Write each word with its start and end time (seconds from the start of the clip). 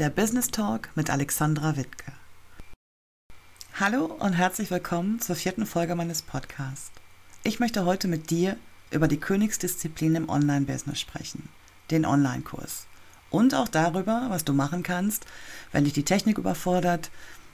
der 0.00 0.08
Business 0.08 0.48
Talk 0.48 0.88
mit 0.94 1.10
Alexandra 1.10 1.76
Wittke. 1.76 2.10
Hallo 3.78 4.06
und 4.06 4.32
herzlich 4.32 4.70
willkommen 4.70 5.20
zur 5.20 5.36
vierten 5.36 5.66
Folge 5.66 5.94
meines 5.94 6.22
Podcasts. 6.22 6.90
Ich 7.42 7.60
möchte 7.60 7.84
heute 7.84 8.08
mit 8.08 8.30
dir 8.30 8.56
über 8.90 9.08
die 9.08 9.20
Königsdisziplin 9.20 10.14
im 10.14 10.30
Online-Business 10.30 10.98
sprechen, 10.98 11.50
den 11.90 12.06
Online-Kurs. 12.06 12.86
Und 13.28 13.54
auch 13.54 13.68
darüber, 13.68 14.28
was 14.30 14.46
du 14.46 14.54
machen 14.54 14.82
kannst, 14.82 15.26
wenn 15.70 15.84
dich 15.84 15.92
die 15.92 16.02
Technik 16.02 16.38
überfordert, 16.38 17.10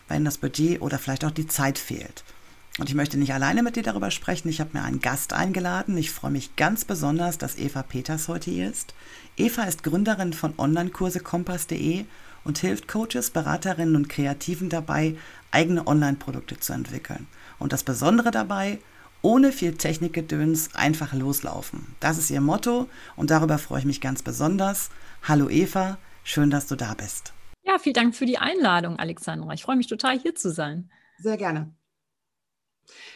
wenn 0.06 0.24
das 0.24 0.38
Budget 0.38 0.80
oder 0.83 1.01
vielleicht 1.01 1.24
auch 1.24 1.33
die 1.33 1.48
Zeit 1.48 1.80
fehlt– 1.80 2.23
und 2.78 2.91
ich 2.91 2.95
möchte 2.95 3.16
nicht 3.16 3.33
alleine 3.33 3.62
mit 3.62 3.77
dir 3.77 3.83
darüber 3.83 4.10
sprechen. 4.10 4.51
Ich 4.51 4.60
habe 4.60 4.70
mir 4.74 4.84
einen 4.84 5.01
Gast 5.01 5.33
eingeladen. 5.33 5.97
Ich 5.97 6.10
freue 6.10 6.30
mich 6.30 6.56
ganz 6.56 6.84
besonders, 6.84 7.38
dass 7.38 7.56
Eva 7.56 7.83
Peters 7.83 8.28
heute 8.28 8.51
hier 8.51 8.69
ist. 8.69 8.92
Eva 9.38 9.62
ist 9.65 9.83
Gründerin 9.83 10.34
von 10.34 10.52
Onlinekurse-kompass.de 10.59 12.05
und 12.46 12.59
hilft 12.59 12.86
Coaches, 12.86 13.30
Beraterinnen 13.30 13.96
und 13.96 14.09
Kreativen 14.09 14.68
dabei, 14.68 15.16
eigene 15.50 15.87
Online-Produkte 15.87 16.59
zu 16.60 16.73
entwickeln. 16.73 17.27
Und 17.59 17.73
das 17.73 17.82
Besondere 17.82 18.30
dabei, 18.30 18.78
ohne 19.20 19.50
viel 19.50 19.77
Technikgedöns 19.77 20.74
einfach 20.74 21.12
loslaufen. 21.12 21.95
Das 21.98 22.18
ist 22.18 22.30
ihr 22.30 22.40
Motto 22.40 22.88
und 23.16 23.30
darüber 23.30 23.59
freue 23.59 23.80
ich 23.80 23.84
mich 23.84 24.01
ganz 24.01 24.23
besonders. 24.23 24.90
Hallo 25.24 25.48
Eva, 25.51 25.98
schön, 26.23 26.51
dass 26.51 26.68
du 26.68 26.77
da 26.77 26.95
bist. 26.95 27.32
Ja, 27.64 27.78
vielen 27.78 27.95
Dank 27.95 28.14
für 28.14 28.27
die 28.27 28.38
Einladung, 28.38 28.96
Alexandra. 28.98 29.52
Ich 29.52 29.62
freue 29.62 29.76
mich 29.76 29.88
total, 29.88 30.16
hier 30.18 30.37
zu 30.37 30.52
sein. 30.52 30.88
Sehr 31.18 31.37
gerne. 31.37 31.74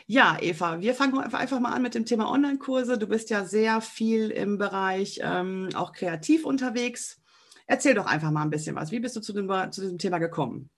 Ja, 0.07 0.39
Eva, 0.41 0.81
wir 0.81 0.95
fangen 0.97 1.17
einfach 1.21 1.61
mal 1.61 1.73
an 1.73 1.83
mit 1.83 1.95
dem 1.95 2.05
Thema 2.05 2.29
Online-Kurse. 2.29 2.99
Du 2.99 3.07
bist 3.07 3.31
ja 3.31 3.45
sehr 3.45 3.81
viel 3.81 4.31
im 4.31 4.59
Bereich 4.59 5.21
ähm, 5.23 5.69
auch 5.75 5.93
kreativ 5.93 6.45
unterwegs. 6.45 7.20
Erzähl 7.71 7.95
doch 7.95 8.07
einfach 8.07 8.33
mal 8.33 8.43
ein 8.43 8.51
bisschen 8.51 8.75
was. 8.75 8.91
Wie 8.91 8.99
bist 8.99 9.15
du 9.15 9.21
zu, 9.21 9.33
dem, 9.33 9.49
zu 9.71 9.81
diesem 9.81 9.97
Thema 9.97 10.19
gekommen? 10.19 10.71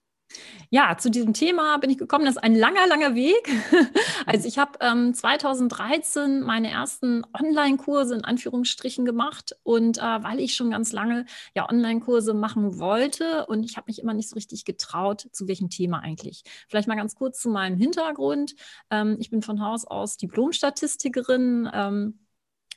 Ja, 0.68 0.98
zu 0.98 1.10
diesem 1.10 1.32
Thema 1.32 1.78
bin 1.78 1.88
ich 1.88 1.96
gekommen. 1.96 2.26
Das 2.26 2.36
ist 2.36 2.42
ein 2.42 2.54
langer, 2.54 2.86
langer 2.86 3.14
Weg. 3.14 3.48
Also 4.24 4.46
ich 4.46 4.56
habe 4.56 4.78
ähm, 4.80 5.14
2013 5.14 6.42
meine 6.42 6.70
ersten 6.70 7.24
Online-Kurse 7.36 8.14
in 8.14 8.24
Anführungsstrichen 8.24 9.04
gemacht 9.04 9.56
und 9.64 9.98
äh, 9.98 10.00
weil 10.00 10.38
ich 10.38 10.54
schon 10.54 10.70
ganz 10.70 10.92
lange 10.92 11.26
ja 11.56 11.68
Online-Kurse 11.68 12.32
machen 12.32 12.78
wollte 12.78 13.46
und 13.46 13.64
ich 13.64 13.76
habe 13.76 13.86
mich 13.88 14.00
immer 14.00 14.14
nicht 14.14 14.28
so 14.28 14.34
richtig 14.34 14.64
getraut, 14.64 15.26
zu 15.32 15.48
welchem 15.48 15.70
Thema 15.70 15.98
eigentlich. 16.04 16.44
Vielleicht 16.68 16.86
mal 16.86 16.94
ganz 16.94 17.16
kurz 17.16 17.40
zu 17.40 17.48
meinem 17.48 17.76
Hintergrund. 17.76 18.54
Ähm, 18.90 19.16
ich 19.18 19.30
bin 19.30 19.42
von 19.42 19.60
Haus 19.60 19.84
aus 19.84 20.18
Diplom-Statistikerin. 20.18 21.68
Ähm, 21.74 22.20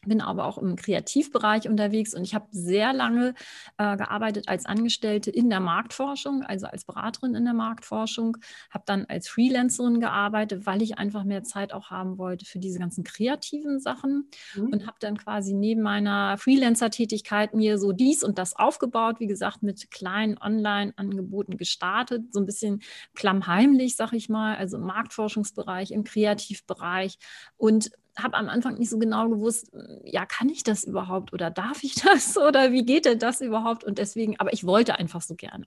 bin 0.06 0.22
aber 0.22 0.45
auch 0.45 0.58
im 0.58 0.75
Kreativbereich 0.75 1.67
unterwegs 1.67 2.14
und 2.14 2.23
ich 2.23 2.36
habe 2.36 2.48
sehr 2.52 2.94
lange 2.94 3.34
äh, 3.78 3.98
gearbeitet 3.98 4.47
als 4.47 4.66
Angestellte 4.66 5.31
in 5.31 5.50
der 5.50 5.59
Marktforschung, 5.59 6.44
also 6.44 6.67
als 6.67 6.86
Beraterin 6.86 7.36
in 7.36 7.45
der 7.45 7.53
Marktforschung, 7.53 8.38
habe 8.70 8.84
dann 8.86 9.06
als 9.06 9.28
Freelancerin 9.28 10.00
gearbeitet, 10.00 10.66
weil 10.66 10.81
ich 10.81 10.97
einfach 10.97 11.23
mehr 11.23 11.44
Zeit 11.44 11.73
auch 11.73 11.89
haben 11.89 12.17
wollte 12.17 12.45
für 12.45 12.59
diese 12.59 12.80
ganzen 12.80 13.03
kreativen 13.03 13.80
Sachen 13.80 14.30
mhm. 14.56 14.70
und 14.73 14.88
habe 14.88 14.97
dann 15.00 15.17
quasi 15.17 15.53
neben 15.53 15.81
meiner 15.81 16.38
Freelancer-Tätigkeit 16.38 17.53
mir 17.53 17.78
so 17.78 17.92
dies 17.92 18.23
und 18.23 18.38
das 18.38 18.56
aufgebaut, 18.56 19.19
wie 19.19 19.28
gesagt, 19.28 19.64
mit 19.64 19.92
kleinen 19.92 20.38
Online-Angeboten 20.38 21.58
gestartet, 21.58 22.34
so 22.34 22.40
ein 22.40 22.45
bisschen 22.45 22.81
klammheimlich, 23.14 23.95
sag 23.95 24.14
ich 24.14 24.30
mal, 24.30 24.56
also 24.56 24.78
im 24.78 24.84
Marktforschungsbereich, 24.84 25.92
im 25.92 26.03
Kreativbereich 26.03 27.17
und 27.58 27.92
habe 28.17 28.35
am 28.38 28.49
Anfang 28.49 28.75
nicht 28.75 28.89
so 28.89 28.97
genau 28.97 29.30
gewusst, 29.30 29.71
ja, 30.03 30.25
kann 30.25 30.50
ich 30.50 30.63
das 30.63 30.84
überhaupt 30.84 31.34
oder 31.34 31.50
darf 31.50 31.84
ich 31.84 31.95
das 32.03 32.38
oder 32.38 32.72
wie 32.72 32.85
geht 32.85 33.06
denn 33.06 33.19
das 33.19 33.41
überhaupt? 33.41 33.84
Und 33.84 33.97
deswegen, 33.97 34.40
aber 34.40 34.53
ich 34.53 34.66
wollte 34.66 34.97
einfach 34.97 35.22
so 35.22 35.35
gerne. 35.35 35.66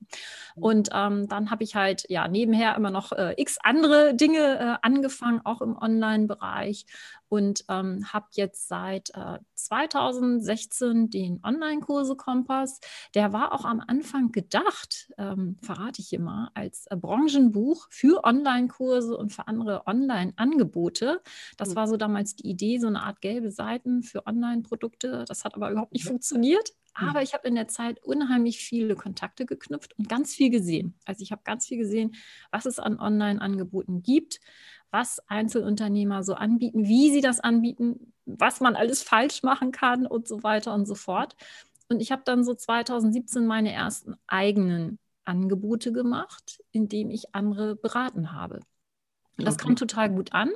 Mhm. 0.56 0.62
Und 0.62 0.88
ähm, 0.92 1.28
dann 1.28 1.50
habe 1.50 1.64
ich 1.64 1.74
halt 1.74 2.04
ja 2.08 2.28
nebenher 2.28 2.74
immer 2.76 2.90
noch 2.90 3.12
äh, 3.12 3.34
x 3.36 3.58
andere 3.62 4.14
Dinge 4.14 4.58
äh, 4.58 4.76
angefangen, 4.86 5.40
auch 5.44 5.60
im 5.60 5.76
Online-Bereich 5.76 6.86
und 7.28 7.64
ähm, 7.68 8.12
habe 8.12 8.26
jetzt 8.32 8.68
seit 8.68 9.10
äh, 9.14 9.38
2016 9.54 11.10
den 11.10 11.40
Online-Kurse 11.44 12.16
Kompass. 12.16 12.80
Der 13.14 13.32
war 13.32 13.52
auch 13.52 13.64
am 13.64 13.82
Anfang 13.86 14.32
gedacht, 14.32 15.12
ähm, 15.18 15.56
verrate 15.62 16.00
ich 16.00 16.12
immer, 16.12 16.50
als 16.54 16.86
äh, 16.86 16.96
Branchenbuch 16.96 17.86
für 17.90 18.24
Online-Kurse 18.24 19.16
und 19.16 19.32
für 19.32 19.46
andere 19.46 19.86
Online-Angebote. 19.86 21.22
Das 21.56 21.70
mhm. 21.70 21.76
war 21.76 21.88
so 21.88 21.96
damals 21.96 22.36
die 22.36 22.48
Idee, 22.48 22.78
so 22.78 22.86
eine 22.86 23.02
Art 23.02 23.20
gelbe 23.20 23.50
Seiten 23.50 24.02
für 24.02 24.26
Online-Produkte. 24.26 25.24
Das 25.26 25.44
hat 25.44 25.54
aber 25.54 25.70
überhaupt 25.70 25.92
nicht 25.92 26.04
ja. 26.04 26.10
funktioniert. 26.10 26.72
Aber 27.00 27.22
ich 27.22 27.32
habe 27.32 27.46
in 27.46 27.54
der 27.54 27.68
Zeit 27.68 28.02
unheimlich 28.02 28.58
viele 28.58 28.96
Kontakte 28.96 29.46
geknüpft 29.46 29.96
und 29.98 30.08
ganz 30.08 30.34
viel 30.34 30.50
gesehen. 30.50 30.94
Also 31.04 31.22
ich 31.22 31.30
habe 31.30 31.42
ganz 31.44 31.66
viel 31.66 31.78
gesehen, 31.78 32.14
was 32.50 32.66
es 32.66 32.78
an 32.80 32.98
Online-Angeboten 32.98 34.02
gibt, 34.02 34.40
was 34.90 35.20
Einzelunternehmer 35.28 36.22
so 36.22 36.34
anbieten, 36.34 36.86
wie 36.86 37.10
sie 37.10 37.20
das 37.20 37.40
anbieten, 37.40 38.12
was 38.26 38.60
man 38.60 38.76
alles 38.76 39.02
falsch 39.02 39.42
machen 39.42 39.72
kann 39.72 40.06
und 40.06 40.28
so 40.28 40.42
weiter 40.42 40.74
und 40.74 40.86
so 40.86 40.94
fort. 40.94 41.36
Und 41.88 42.00
ich 42.00 42.12
habe 42.12 42.22
dann 42.24 42.44
so 42.44 42.54
2017 42.54 43.46
meine 43.46 43.72
ersten 43.72 44.16
eigenen 44.26 44.98
Angebote 45.24 45.92
gemacht, 45.92 46.62
indem 46.72 47.10
ich 47.10 47.34
andere 47.34 47.76
beraten 47.76 48.32
habe. 48.32 48.60
Das 49.38 49.54
okay. 49.54 49.66
kam 49.66 49.76
total 49.76 50.10
gut 50.10 50.32
an. 50.32 50.50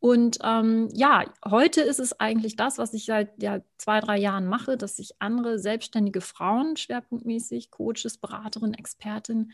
Und 0.00 0.38
ähm, 0.42 0.88
ja, 0.92 1.26
heute 1.44 1.82
ist 1.82 2.00
es 2.00 2.18
eigentlich 2.18 2.56
das, 2.56 2.78
was 2.78 2.94
ich 2.94 3.04
seit 3.04 3.42
ja, 3.42 3.60
zwei, 3.76 4.00
drei 4.00 4.18
Jahren 4.18 4.46
mache, 4.46 4.78
dass 4.78 4.98
ich 4.98 5.20
andere 5.20 5.58
selbstständige 5.58 6.22
Frauen 6.22 6.76
schwerpunktmäßig, 6.76 7.70
Coaches, 7.70 8.16
Beraterinnen, 8.16 8.74
Expertinnen 8.74 9.52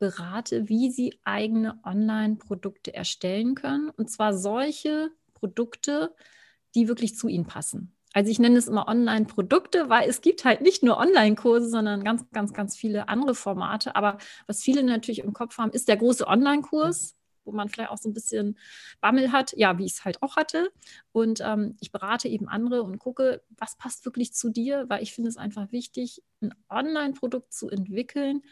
berate, 0.00 0.68
wie 0.68 0.90
sie 0.90 1.20
eigene 1.22 1.78
Online-Produkte 1.84 2.92
erstellen 2.92 3.54
können. 3.54 3.90
Und 3.90 4.10
zwar 4.10 4.34
solche 4.34 5.10
Produkte, 5.34 6.12
die 6.74 6.88
wirklich 6.88 7.16
zu 7.16 7.28
ihnen 7.28 7.46
passen. 7.46 7.94
Also 8.12 8.30
ich 8.30 8.40
nenne 8.40 8.58
es 8.58 8.66
immer 8.66 8.88
Online-Produkte, 8.88 9.88
weil 9.88 10.08
es 10.08 10.20
gibt 10.20 10.44
halt 10.44 10.62
nicht 10.62 10.82
nur 10.82 10.98
Online-Kurse, 10.98 11.68
sondern 11.68 12.02
ganz, 12.02 12.28
ganz, 12.32 12.52
ganz 12.52 12.76
viele 12.76 13.08
andere 13.08 13.36
Formate. 13.36 13.94
Aber 13.94 14.18
was 14.48 14.62
viele 14.62 14.82
natürlich 14.82 15.20
im 15.20 15.32
Kopf 15.32 15.58
haben, 15.58 15.70
ist 15.70 15.86
der 15.86 15.96
große 15.96 16.26
Online-Kurs, 16.26 17.14
wo 17.44 17.52
man 17.52 17.68
vielleicht 17.68 17.90
auch 17.90 17.98
so 17.98 18.08
ein 18.08 18.14
bisschen 18.14 18.58
Bammel 19.00 19.30
hat, 19.30 19.52
ja, 19.56 19.78
wie 19.78 19.84
ich 19.84 19.92
es 19.92 20.04
halt 20.04 20.22
auch 20.22 20.36
hatte. 20.36 20.72
Und 21.12 21.40
ähm, 21.44 21.76
ich 21.80 21.92
berate 21.92 22.28
eben 22.28 22.48
andere 22.48 22.82
und 22.82 22.98
gucke, 22.98 23.42
was 23.50 23.76
passt 23.76 24.04
wirklich 24.04 24.34
zu 24.34 24.50
dir, 24.50 24.86
weil 24.88 25.02
ich 25.02 25.14
finde 25.14 25.28
es 25.28 25.36
einfach 25.36 25.70
wichtig, 25.70 26.22
ein 26.40 26.52
Online-Produkt 26.68 27.52
zu 27.52 27.68
entwickeln, 27.68 28.42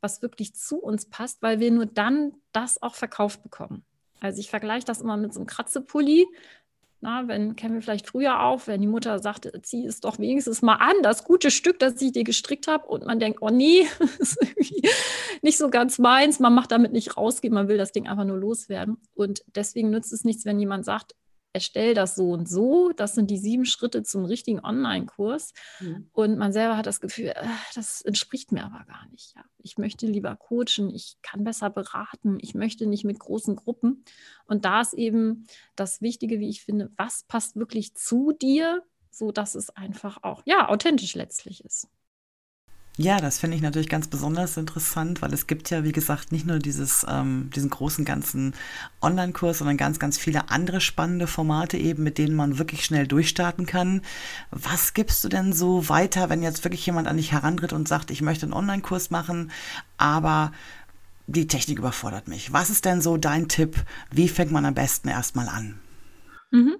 was 0.00 0.22
wirklich 0.22 0.54
zu 0.54 0.78
uns 0.78 1.06
passt, 1.06 1.42
weil 1.42 1.60
wir 1.60 1.70
nur 1.70 1.86
dann 1.86 2.32
das 2.52 2.82
auch 2.82 2.94
verkauft 2.94 3.42
bekommen. 3.42 3.84
Also 4.20 4.40
ich 4.40 4.50
vergleiche 4.50 4.86
das 4.86 5.00
immer 5.00 5.16
mit 5.16 5.32
so 5.32 5.40
einem 5.40 5.46
Kratzepulli. 5.46 6.26
Na, 7.02 7.26
wenn 7.28 7.56
kennen 7.56 7.74
wir 7.74 7.80
vielleicht 7.80 8.06
früher 8.06 8.42
auf, 8.42 8.66
wenn 8.66 8.82
die 8.82 8.86
Mutter 8.86 9.20
sagt, 9.20 9.50
zieh 9.62 9.86
es 9.86 10.00
doch 10.00 10.18
wenigstens 10.18 10.60
mal 10.60 10.74
an, 10.74 10.96
das 11.02 11.24
gute 11.24 11.50
Stück, 11.50 11.78
das 11.78 12.00
ich 12.02 12.12
dir 12.12 12.24
gestrickt 12.24 12.68
habe, 12.68 12.86
und 12.86 13.06
man 13.06 13.18
denkt, 13.18 13.38
oh 13.40 13.48
nee, 13.48 13.86
ist 14.18 14.36
irgendwie 14.42 14.86
nicht 15.40 15.56
so 15.56 15.70
ganz 15.70 15.98
meins, 15.98 16.40
man 16.40 16.54
macht 16.54 16.72
damit 16.72 16.92
nicht 16.92 17.16
rausgehen, 17.16 17.54
man 17.54 17.68
will 17.68 17.78
das 17.78 17.92
Ding 17.92 18.06
einfach 18.06 18.24
nur 18.24 18.36
loswerden. 18.36 18.98
Und 19.14 19.42
deswegen 19.54 19.88
nützt 19.88 20.12
es 20.12 20.24
nichts, 20.24 20.44
wenn 20.44 20.60
jemand 20.60 20.84
sagt, 20.84 21.14
erstell 21.52 21.94
das 21.94 22.14
so 22.14 22.30
und 22.30 22.48
so. 22.48 22.92
Das 22.92 23.14
sind 23.14 23.30
die 23.30 23.38
sieben 23.38 23.64
Schritte 23.64 24.02
zum 24.02 24.24
richtigen 24.24 24.64
Online-Kurs. 24.64 25.52
Mhm. 25.80 26.08
Und 26.12 26.38
man 26.38 26.52
selber 26.52 26.76
hat 26.76 26.86
das 26.86 27.00
Gefühl, 27.00 27.28
äh, 27.28 27.46
das 27.74 28.02
entspricht 28.02 28.52
mir 28.52 28.64
aber 28.64 28.84
gar 28.86 29.08
nicht. 29.10 29.34
Ja. 29.36 29.44
Ich 29.58 29.78
möchte 29.78 30.06
lieber 30.06 30.36
coachen, 30.36 30.90
ich 30.94 31.16
kann 31.22 31.44
besser 31.44 31.70
beraten, 31.70 32.38
ich 32.40 32.54
möchte 32.54 32.86
nicht 32.86 33.04
mit 33.04 33.18
großen 33.18 33.56
Gruppen. 33.56 34.04
Und 34.46 34.64
da 34.64 34.80
ist 34.80 34.94
eben 34.94 35.46
das 35.76 36.00
Wichtige, 36.00 36.40
wie 36.40 36.48
ich 36.48 36.62
finde, 36.62 36.90
was 36.96 37.24
passt 37.24 37.56
wirklich 37.56 37.94
zu 37.94 38.32
dir, 38.32 38.82
so 39.10 39.32
dass 39.32 39.54
es 39.54 39.70
einfach 39.70 40.22
auch 40.22 40.42
ja 40.46 40.68
authentisch 40.68 41.14
letztlich 41.14 41.64
ist. 41.64 41.88
Ja, 43.02 43.18
das 43.18 43.38
finde 43.38 43.56
ich 43.56 43.62
natürlich 43.62 43.88
ganz 43.88 44.08
besonders 44.08 44.58
interessant, 44.58 45.22
weil 45.22 45.32
es 45.32 45.46
gibt 45.46 45.70
ja, 45.70 45.84
wie 45.84 45.92
gesagt, 45.92 46.32
nicht 46.32 46.46
nur 46.46 46.58
dieses, 46.58 47.06
ähm, 47.08 47.48
diesen 47.56 47.70
großen 47.70 48.04
ganzen 48.04 48.52
Online-Kurs, 49.00 49.56
sondern 49.56 49.78
ganz, 49.78 49.98
ganz 49.98 50.18
viele 50.18 50.50
andere 50.50 50.82
spannende 50.82 51.26
Formate 51.26 51.78
eben, 51.78 52.02
mit 52.02 52.18
denen 52.18 52.36
man 52.36 52.58
wirklich 52.58 52.84
schnell 52.84 53.06
durchstarten 53.06 53.64
kann. 53.64 54.02
Was 54.50 54.92
gibst 54.92 55.24
du 55.24 55.30
denn 55.30 55.54
so 55.54 55.88
weiter, 55.88 56.28
wenn 56.28 56.42
jetzt 56.42 56.62
wirklich 56.62 56.84
jemand 56.84 57.08
an 57.08 57.16
dich 57.16 57.32
herantritt 57.32 57.72
und 57.72 57.88
sagt, 57.88 58.10
ich 58.10 58.20
möchte 58.20 58.44
einen 58.44 58.52
Online-Kurs 58.52 59.08
machen, 59.08 59.50
aber 59.96 60.52
die 61.26 61.46
Technik 61.46 61.78
überfordert 61.78 62.28
mich. 62.28 62.52
Was 62.52 62.68
ist 62.68 62.84
denn 62.84 63.00
so 63.00 63.16
dein 63.16 63.48
Tipp? 63.48 63.76
Wie 64.10 64.28
fängt 64.28 64.52
man 64.52 64.66
am 64.66 64.74
besten 64.74 65.08
erstmal 65.08 65.48
an? 65.48 65.80
Mhm. 66.50 66.76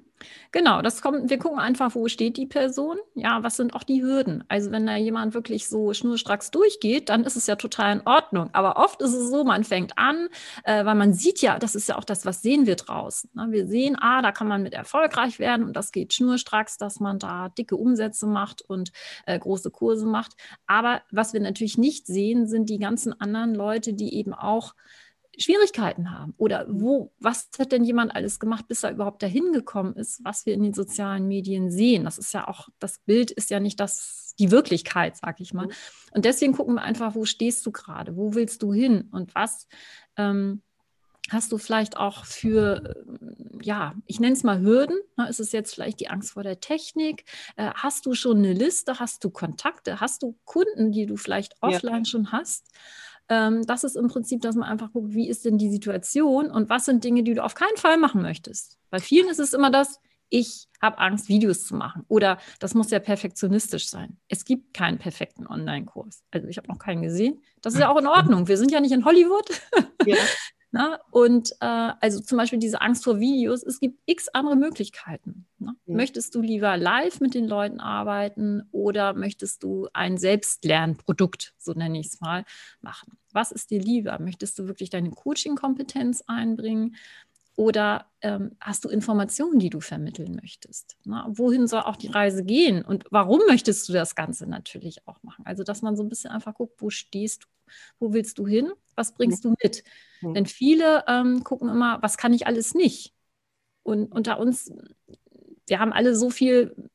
Genau, 0.52 0.82
das 0.82 1.00
kommt, 1.00 1.30
wir 1.30 1.38
gucken 1.38 1.60
einfach, 1.60 1.94
wo 1.94 2.08
steht 2.08 2.36
die 2.36 2.46
Person, 2.46 2.96
ja, 3.14 3.44
was 3.44 3.56
sind 3.56 3.72
auch 3.72 3.84
die 3.84 4.02
Hürden. 4.02 4.42
Also 4.48 4.72
wenn 4.72 4.84
da 4.84 4.96
jemand 4.96 5.32
wirklich 5.32 5.68
so 5.68 5.94
schnurstracks 5.94 6.50
durchgeht, 6.50 7.08
dann 7.08 7.22
ist 7.22 7.36
es 7.36 7.46
ja 7.46 7.54
total 7.54 7.98
in 7.98 8.06
Ordnung. 8.06 8.50
Aber 8.52 8.76
oft 8.76 9.00
ist 9.00 9.12
es 9.12 9.30
so, 9.30 9.44
man 9.44 9.62
fängt 9.62 9.96
an, 9.96 10.28
äh, 10.64 10.84
weil 10.84 10.96
man 10.96 11.12
sieht 11.12 11.40
ja, 11.40 11.60
das 11.60 11.76
ist 11.76 11.88
ja 11.88 11.96
auch 11.96 12.04
das, 12.04 12.26
was 12.26 12.42
sehen 12.42 12.66
wir 12.66 12.74
draußen. 12.74 13.30
Ne? 13.34 13.46
Wir 13.50 13.66
sehen, 13.68 13.96
ah, 14.00 14.22
da 14.22 14.32
kann 14.32 14.48
man 14.48 14.64
mit 14.64 14.74
erfolgreich 14.74 15.38
werden 15.38 15.64
und 15.66 15.76
das 15.76 15.92
geht 15.92 16.14
schnurstracks, 16.14 16.78
dass 16.78 16.98
man 16.98 17.20
da 17.20 17.48
dicke 17.50 17.76
Umsätze 17.76 18.26
macht 18.26 18.60
und 18.62 18.90
äh, 19.26 19.38
große 19.38 19.70
Kurse 19.70 20.06
macht. 20.06 20.32
Aber 20.66 21.02
was 21.12 21.32
wir 21.32 21.40
natürlich 21.40 21.78
nicht 21.78 22.08
sehen, 22.08 22.48
sind 22.48 22.68
die 22.70 22.78
ganzen 22.78 23.18
anderen 23.20 23.54
Leute, 23.54 23.92
die 23.92 24.14
eben 24.14 24.34
auch 24.34 24.74
Schwierigkeiten 25.40 26.10
haben 26.10 26.34
oder 26.36 26.66
mhm. 26.66 26.80
wo, 26.80 27.12
was 27.18 27.48
hat 27.58 27.72
denn 27.72 27.84
jemand 27.84 28.14
alles 28.14 28.38
gemacht, 28.38 28.68
bis 28.68 28.82
er 28.82 28.92
überhaupt 28.92 29.22
dahin 29.22 29.52
gekommen 29.52 29.94
ist, 29.94 30.22
was 30.24 30.46
wir 30.46 30.54
in 30.54 30.62
den 30.62 30.74
sozialen 30.74 31.26
Medien 31.26 31.70
sehen. 31.70 32.04
Das 32.04 32.18
ist 32.18 32.32
ja 32.32 32.46
auch, 32.46 32.68
das 32.78 32.98
Bild 33.00 33.30
ist 33.30 33.50
ja 33.50 33.60
nicht 33.60 33.80
das, 33.80 34.34
die 34.38 34.50
Wirklichkeit, 34.50 35.16
sag 35.16 35.40
ich 35.40 35.52
mal. 35.52 35.66
Mhm. 35.66 35.72
Und 36.12 36.24
deswegen 36.24 36.52
gucken 36.52 36.74
wir 36.74 36.82
einfach, 36.82 37.14
wo 37.14 37.24
stehst 37.24 37.64
du 37.66 37.72
gerade, 37.72 38.16
wo 38.16 38.34
willst 38.34 38.62
du 38.62 38.72
hin 38.72 39.08
und 39.12 39.34
was 39.34 39.66
ähm, 40.16 40.62
hast 41.30 41.52
du 41.52 41.58
vielleicht 41.58 41.96
auch 41.96 42.24
für, 42.24 42.96
äh, 42.96 43.64
ja, 43.64 43.94
ich 44.06 44.20
nenne 44.20 44.32
es 44.32 44.42
mal 44.42 44.60
Hürden. 44.60 44.98
Ne? 45.16 45.28
Ist 45.28 45.40
es 45.40 45.52
jetzt 45.52 45.74
vielleicht 45.74 46.00
die 46.00 46.08
Angst 46.08 46.32
vor 46.32 46.42
der 46.42 46.60
Technik? 46.60 47.24
Äh, 47.56 47.70
hast 47.74 48.06
du 48.06 48.14
schon 48.14 48.38
eine 48.38 48.52
Liste? 48.52 48.98
Hast 48.98 49.24
du 49.24 49.30
Kontakte? 49.30 50.00
Hast 50.00 50.22
du 50.22 50.38
Kunden, 50.44 50.92
die 50.92 51.06
du 51.06 51.16
vielleicht 51.16 51.54
offline 51.60 52.04
ja. 52.04 52.04
schon 52.04 52.32
hast? 52.32 52.68
Ähm, 53.30 53.64
das 53.64 53.84
ist 53.84 53.96
im 53.96 54.08
Prinzip, 54.08 54.42
dass 54.42 54.56
man 54.56 54.68
einfach 54.68 54.92
guckt, 54.92 55.14
wie 55.14 55.28
ist 55.28 55.44
denn 55.44 55.56
die 55.56 55.70
Situation 55.70 56.50
und 56.50 56.68
was 56.68 56.84
sind 56.84 57.04
Dinge, 57.04 57.22
die 57.22 57.34
du 57.34 57.42
auf 57.42 57.54
keinen 57.54 57.76
Fall 57.76 57.96
machen 57.96 58.20
möchtest. 58.20 58.78
Bei 58.90 58.98
vielen 58.98 59.28
ist 59.28 59.38
es 59.38 59.54
immer 59.54 59.70
das, 59.70 60.00
ich 60.28 60.68
habe 60.80 60.98
Angst, 60.98 61.28
Videos 61.28 61.64
zu 61.64 61.74
machen. 61.74 62.04
Oder 62.08 62.38
das 62.58 62.74
muss 62.74 62.90
ja 62.90 62.98
perfektionistisch 62.98 63.88
sein. 63.88 64.18
Es 64.28 64.44
gibt 64.44 64.74
keinen 64.74 64.98
perfekten 64.98 65.46
Online-Kurs. 65.46 66.24
Also 66.30 66.48
ich 66.48 66.56
habe 66.56 66.68
noch 66.68 66.78
keinen 66.78 67.02
gesehen. 67.02 67.42
Das 67.62 67.74
ist 67.74 67.80
ja 67.80 67.88
auch 67.88 67.98
in 67.98 68.06
Ordnung. 68.06 68.48
Wir 68.48 68.56
sind 68.56 68.70
ja 68.72 68.80
nicht 68.80 68.92
in 68.92 69.04
Hollywood. 69.04 69.48
Ja. 70.06 70.16
Ne? 70.72 71.00
und 71.10 71.50
äh, 71.60 71.92
also 72.00 72.20
zum 72.20 72.38
Beispiel 72.38 72.60
diese 72.60 72.80
Angst 72.80 73.02
vor 73.02 73.18
Videos, 73.18 73.64
es 73.64 73.80
gibt 73.80 74.00
x 74.06 74.28
andere 74.28 74.54
Möglichkeiten. 74.54 75.46
Ne? 75.58 75.74
Mhm. 75.86 75.96
Möchtest 75.96 76.34
du 76.34 76.40
lieber 76.40 76.76
live 76.76 77.20
mit 77.20 77.34
den 77.34 77.48
Leuten 77.48 77.80
arbeiten 77.80 78.62
oder 78.70 79.14
möchtest 79.14 79.64
du 79.64 79.88
ein 79.92 80.16
Selbstlernprodukt, 80.16 81.54
so 81.58 81.72
nenne 81.72 81.98
ich 81.98 82.06
es 82.06 82.20
mal, 82.20 82.44
machen? 82.80 83.18
Was 83.32 83.50
ist 83.50 83.70
dir 83.70 83.80
lieber? 83.80 84.20
Möchtest 84.20 84.58
du 84.58 84.68
wirklich 84.68 84.90
deine 84.90 85.10
Coaching-Kompetenz 85.10 86.22
einbringen? 86.28 86.94
Oder 87.60 88.06
ähm, 88.22 88.56
hast 88.58 88.86
du 88.86 88.88
Informationen, 88.88 89.58
die 89.58 89.68
du 89.68 89.80
vermitteln 89.80 90.34
möchtest? 90.34 90.96
Na, 91.04 91.26
wohin 91.28 91.66
soll 91.66 91.82
auch 91.82 91.96
die 91.96 92.06
Reise 92.06 92.42
gehen? 92.42 92.82
Und 92.82 93.04
warum 93.10 93.42
möchtest 93.46 93.86
du 93.86 93.92
das 93.92 94.14
Ganze 94.14 94.46
natürlich 94.46 95.06
auch 95.06 95.22
machen? 95.22 95.44
Also, 95.44 95.62
dass 95.62 95.82
man 95.82 95.94
so 95.94 96.02
ein 96.02 96.08
bisschen 96.08 96.30
einfach 96.30 96.54
guckt, 96.54 96.80
wo 96.80 96.88
stehst 96.88 97.42
du? 97.42 97.48
Wo 97.98 98.14
willst 98.14 98.38
du 98.38 98.46
hin? 98.46 98.72
Was 98.94 99.12
bringst 99.12 99.44
du 99.44 99.54
mit? 99.62 99.84
Mhm. 100.22 100.32
Denn 100.32 100.46
viele 100.46 101.04
ähm, 101.06 101.44
gucken 101.44 101.68
immer, 101.68 102.00
was 102.00 102.16
kann 102.16 102.32
ich 102.32 102.46
alles 102.46 102.72
nicht? 102.72 103.14
Und 103.82 104.10
unter 104.10 104.38
uns, 104.38 104.72
wir 105.66 105.80
haben 105.80 105.92
alle 105.92 106.16
so 106.16 106.30
viel 106.30 106.88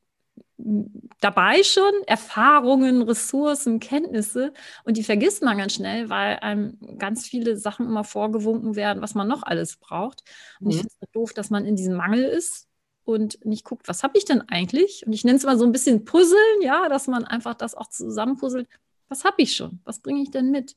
dabei 0.58 1.62
schon, 1.62 1.92
Erfahrungen, 2.06 3.02
Ressourcen, 3.02 3.78
Kenntnisse 3.78 4.52
und 4.84 4.96
die 4.96 5.04
vergisst 5.04 5.42
man 5.42 5.58
ganz 5.58 5.74
schnell, 5.74 6.08
weil 6.08 6.38
einem 6.38 6.78
ganz 6.98 7.26
viele 7.26 7.56
Sachen 7.56 7.86
immer 7.86 8.04
vorgewunken 8.04 8.74
werden, 8.74 9.02
was 9.02 9.14
man 9.14 9.28
noch 9.28 9.42
alles 9.42 9.76
braucht. 9.76 10.22
Und 10.60 10.66
mhm. 10.66 10.70
ich 10.70 10.76
finde 10.78 10.92
es 11.00 11.10
doof, 11.12 11.32
dass 11.34 11.50
man 11.50 11.66
in 11.66 11.76
diesem 11.76 11.94
Mangel 11.94 12.24
ist 12.24 12.68
und 13.04 13.44
nicht 13.44 13.64
guckt, 13.64 13.86
was 13.86 14.02
habe 14.02 14.16
ich 14.16 14.24
denn 14.24 14.42
eigentlich? 14.48 15.06
Und 15.06 15.12
ich 15.12 15.24
nenne 15.24 15.36
es 15.36 15.44
mal 15.44 15.58
so 15.58 15.64
ein 15.64 15.72
bisschen 15.72 16.04
Puzzeln, 16.04 16.62
ja, 16.62 16.88
dass 16.88 17.06
man 17.06 17.24
einfach 17.24 17.54
das 17.54 17.74
auch 17.74 17.88
zusammenpuzzelt. 17.88 18.68
Was 19.08 19.24
habe 19.24 19.42
ich 19.42 19.54
schon? 19.54 19.80
Was 19.84 20.00
bringe 20.00 20.22
ich 20.22 20.30
denn 20.30 20.50
mit? 20.50 20.74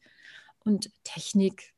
Und 0.63 0.91
Technik, 1.03 1.73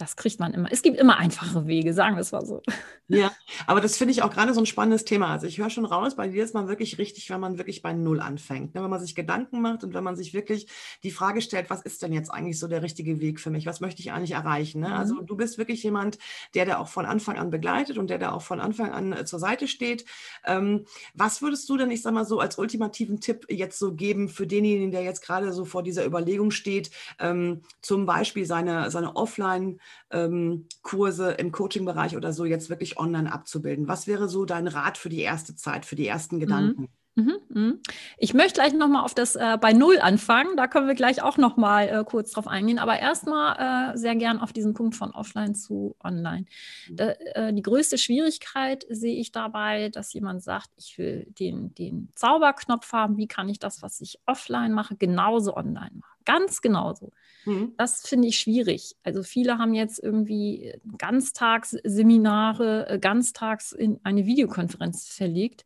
das 0.00 0.16
kriegt 0.16 0.40
man 0.40 0.54
immer. 0.54 0.72
Es 0.72 0.80
gibt 0.80 0.96
immer 0.96 1.18
einfache 1.18 1.66
Wege, 1.66 1.92
sagen 1.92 2.16
wir 2.16 2.22
es 2.22 2.32
mal 2.32 2.44
so. 2.44 2.62
Ja, 3.08 3.32
aber 3.66 3.80
das 3.80 3.98
finde 3.98 4.12
ich 4.12 4.22
auch 4.22 4.30
gerade 4.30 4.54
so 4.54 4.60
ein 4.60 4.66
spannendes 4.66 5.04
Thema. 5.04 5.28
Also 5.28 5.46
ich 5.46 5.58
höre 5.58 5.68
schon 5.68 5.84
raus, 5.84 6.16
bei 6.16 6.28
dir 6.28 6.42
ist 6.42 6.54
man 6.54 6.68
wirklich 6.68 6.96
richtig, 6.96 7.28
wenn 7.28 7.40
man 7.40 7.58
wirklich 7.58 7.82
bei 7.82 7.92
Null 7.92 8.20
anfängt. 8.20 8.74
Ne? 8.74 8.82
Wenn 8.82 8.88
man 8.88 9.00
sich 9.00 9.14
Gedanken 9.14 9.60
macht 9.60 9.84
und 9.84 9.92
wenn 9.92 10.04
man 10.04 10.16
sich 10.16 10.32
wirklich 10.32 10.68
die 11.02 11.10
Frage 11.10 11.42
stellt, 11.42 11.68
was 11.68 11.82
ist 11.82 12.02
denn 12.02 12.14
jetzt 12.14 12.30
eigentlich 12.30 12.58
so 12.58 12.66
der 12.66 12.82
richtige 12.82 13.20
Weg 13.20 13.40
für 13.40 13.50
mich? 13.50 13.66
Was 13.66 13.80
möchte 13.80 14.00
ich 14.00 14.12
eigentlich 14.12 14.30
erreichen? 14.30 14.80
Ne? 14.80 14.94
Also 14.94 15.16
mhm. 15.16 15.26
du 15.26 15.36
bist 15.36 15.58
wirklich 15.58 15.82
jemand, 15.82 16.18
der 16.54 16.64
da 16.64 16.78
auch 16.78 16.88
von 16.88 17.04
Anfang 17.04 17.36
an 17.36 17.50
begleitet 17.50 17.98
und 17.98 18.08
der 18.08 18.18
da 18.18 18.32
auch 18.32 18.42
von 18.42 18.60
Anfang 18.60 18.92
an 18.92 19.12
äh, 19.12 19.24
zur 19.26 19.38
Seite 19.38 19.68
steht. 19.68 20.06
Ähm, 20.46 20.86
was 21.14 21.42
würdest 21.42 21.68
du 21.68 21.76
denn, 21.76 21.90
ich 21.90 22.00
sag 22.00 22.14
mal 22.14 22.24
so, 22.24 22.38
als 22.40 22.56
ultimativen 22.56 23.20
Tipp 23.20 23.44
jetzt 23.50 23.78
so 23.78 23.92
geben 23.92 24.30
für 24.30 24.46
denjenigen, 24.46 24.92
der 24.92 25.02
jetzt 25.02 25.22
gerade 25.22 25.52
so 25.52 25.66
vor 25.66 25.82
dieser 25.82 26.06
Überlegung 26.06 26.52
steht, 26.52 26.90
ähm, 27.18 27.62
zum 27.82 28.06
Beispiel 28.06 28.46
seine, 28.46 28.90
seine 28.90 29.14
Offline- 29.14 29.78
ähm, 30.10 30.66
Kurse 30.82 31.32
im 31.32 31.52
Coaching-Bereich 31.52 32.16
oder 32.16 32.32
so 32.32 32.44
jetzt 32.44 32.70
wirklich 32.70 32.98
online 32.98 33.32
abzubilden? 33.32 33.88
Was 33.88 34.06
wäre 34.06 34.28
so 34.28 34.44
dein 34.44 34.68
Rat 34.68 34.98
für 34.98 35.08
die 35.08 35.20
erste 35.20 35.56
Zeit, 35.56 35.86
für 35.86 35.96
die 35.96 36.06
ersten 36.06 36.36
mhm. 36.36 36.40
Gedanken? 36.40 36.88
Mhm, 37.16 37.38
mh. 37.48 37.72
Ich 38.18 38.34
möchte 38.34 38.60
gleich 38.60 38.72
nochmal 38.72 39.04
auf 39.04 39.14
das 39.14 39.34
äh, 39.34 39.58
bei 39.60 39.72
Null 39.72 39.98
anfangen. 39.98 40.56
Da 40.56 40.68
können 40.68 40.86
wir 40.86 40.94
gleich 40.94 41.22
auch 41.22 41.36
nochmal 41.38 41.88
äh, 41.88 42.04
kurz 42.04 42.30
drauf 42.32 42.46
eingehen. 42.46 42.78
Aber 42.78 42.98
erstmal 42.98 43.94
äh, 43.94 43.98
sehr 43.98 44.14
gern 44.14 44.38
auf 44.38 44.52
diesen 44.52 44.74
Punkt 44.74 44.94
von 44.94 45.10
offline 45.10 45.54
zu 45.54 45.96
online. 46.02 46.46
Mhm. 46.88 46.96
Da, 46.96 47.10
äh, 47.34 47.52
die 47.52 47.62
größte 47.62 47.98
Schwierigkeit 47.98 48.86
sehe 48.88 49.16
ich 49.16 49.32
dabei, 49.32 49.88
dass 49.88 50.12
jemand 50.12 50.42
sagt, 50.42 50.70
ich 50.76 50.96
will 50.98 51.26
den, 51.38 51.74
den 51.74 52.10
Zauberknopf 52.14 52.92
haben. 52.92 53.16
Wie 53.16 53.28
kann 53.28 53.48
ich 53.48 53.58
das, 53.58 53.82
was 53.82 54.00
ich 54.00 54.20
offline 54.26 54.72
mache, 54.72 54.96
genauso 54.96 55.56
online 55.56 55.92
machen? 55.94 56.20
Ganz 56.24 56.60
genauso. 56.60 57.10
Mhm. 57.44 57.74
Das 57.76 58.06
finde 58.06 58.28
ich 58.28 58.38
schwierig. 58.38 58.96
Also 59.02 59.22
viele 59.22 59.58
haben 59.58 59.74
jetzt 59.74 60.02
irgendwie 60.02 60.74
Ganztagsseminare, 60.98 62.88
äh, 62.88 62.98
ganztags 62.98 63.72
in 63.72 64.00
eine 64.02 64.26
Videokonferenz 64.26 65.08
verlegt, 65.08 65.64